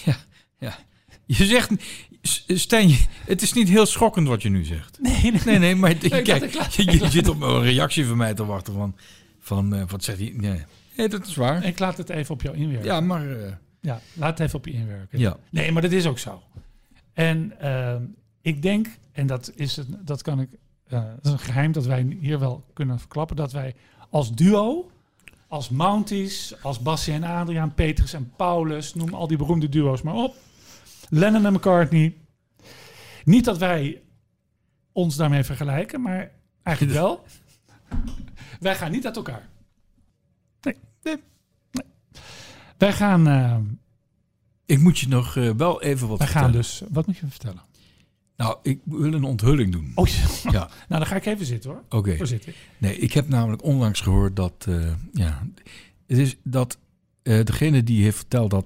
ja, 0.05 0.15
ja. 0.59 0.77
Je 1.25 1.45
zegt, 1.45 1.71
Stijn, 2.47 2.89
je- 2.89 3.05
het 3.25 3.41
is 3.41 3.53
niet 3.53 3.69
heel 3.69 3.85
schokkend 3.85 4.27
wat 4.27 4.41
je 4.41 4.49
nu 4.49 4.63
zegt. 4.63 4.99
Nee, 5.01 5.31
nee, 5.31 5.41
Nee, 5.45 5.57
nee, 5.59 5.75
maar 5.75 5.95
kijk, 6.23 6.25
je, 6.75 6.91
je 6.91 7.09
zit 7.09 7.27
op 7.27 7.41
een 7.41 7.61
reactie 7.61 8.05
van 8.05 8.17
mij 8.17 8.33
te 8.33 8.45
wachten 8.45 8.73
van, 8.73 8.95
van 9.39 9.75
eh, 9.75 9.83
wat 9.87 10.03
zegt 10.03 10.19
hij? 10.19 10.33
Nee. 10.35 10.61
Nee, 10.99 11.09
dat 11.09 11.25
is 11.27 11.35
waar. 11.35 11.65
Ik 11.65 11.79
laat 11.79 11.97
het 11.97 12.09
even 12.09 12.33
op 12.33 12.41
jou 12.41 12.55
inwerken. 12.55 12.85
Ja, 12.85 12.99
maar 13.01 13.29
eh, 13.39 13.51
Ja, 13.81 13.99
laat 14.13 14.29
het 14.29 14.39
even 14.39 14.59
op 14.59 14.65
je 14.65 14.71
inwerken. 14.71 15.19
ja. 15.19 15.37
Nee, 15.49 15.71
maar 15.71 15.81
dat 15.81 15.91
is 15.91 16.05
ook 16.05 16.19
zo. 16.19 16.41
En 17.13 17.59
ehm, 17.59 18.03
ik 18.41 18.61
denk, 18.61 18.87
en 19.11 19.27
dat 19.27 19.51
is 19.55 19.75
het, 19.75 19.87
dat 19.99 20.21
kan 20.21 20.39
ik, 20.39 20.49
eh, 20.87 21.03
dat 21.15 21.25
is 21.25 21.31
een 21.31 21.39
geheim 21.39 21.71
dat 21.71 21.85
wij 21.85 22.17
hier 22.19 22.39
wel 22.39 22.65
kunnen 22.73 22.99
verklappen, 22.99 23.35
dat 23.35 23.51
wij 23.51 23.75
als 24.09 24.35
duo, 24.35 24.91
als 25.47 25.69
Mounties, 25.69 26.63
als 26.63 26.79
Bassie 26.79 27.13
en 27.13 27.23
Adriaan, 27.23 27.73
Petrus 27.73 28.13
en 28.13 28.31
Paulus, 28.35 28.93
noem 28.93 29.13
al 29.13 29.27
die 29.27 29.37
beroemde 29.37 29.69
duo's 29.69 30.01
maar 30.01 30.13
op, 30.13 30.35
Lennon 31.09 31.45
en 31.45 31.53
McCartney. 31.53 32.15
Niet 33.23 33.45
dat 33.45 33.57
wij 33.57 34.01
ons 34.91 35.15
daarmee 35.15 35.43
vergelijken, 35.43 36.01
maar 36.01 36.31
eigenlijk 36.63 36.97
wel. 37.01 37.23
wij 38.59 38.75
gaan 38.75 38.91
niet 38.91 39.05
uit 39.05 39.15
elkaar. 39.15 39.47
Nee, 41.13 41.23
nee, 41.71 41.83
nee. 42.11 42.21
Wij 42.77 42.93
gaan, 42.93 43.27
eh, 43.27 43.57
Ik 44.65 44.79
moet 44.79 44.99
je 44.99 45.07
nog 45.07 45.35
eh, 45.35 45.49
wel 45.49 45.81
even 45.81 46.07
wat 46.07 46.17
wij 46.17 46.27
gaan 46.27 46.51
dus, 46.51 46.83
wat 46.89 47.07
moet 47.07 47.17
je 47.17 47.27
vertellen? 47.29 47.61
Nou, 48.35 48.57
ik 48.61 48.79
wil 48.83 49.13
een 49.13 49.23
onthulling 49.23 49.71
doen. 49.71 49.91
Oh 49.95 50.07
ja. 50.07 50.27
nou 50.51 50.69
dan 50.87 51.05
ga 51.05 51.15
ik 51.15 51.25
even 51.25 51.45
zitten 51.45 51.69
hoor. 51.69 51.83
Oké. 51.89 52.17
Nee, 52.77 52.97
ik 52.97 53.13
heb 53.13 53.27
namelijk 53.27 53.63
onlangs 53.63 54.01
gehoord 54.01 54.35
dat, 54.35 54.65
uh, 54.69 54.93
ja, 55.13 55.47
het 56.07 56.17
is 56.17 56.35
dat 56.43 56.77
degene 57.21 57.83
die 57.83 58.03
heeft 58.03 58.17
verteld 58.17 58.49
dat 58.49 58.65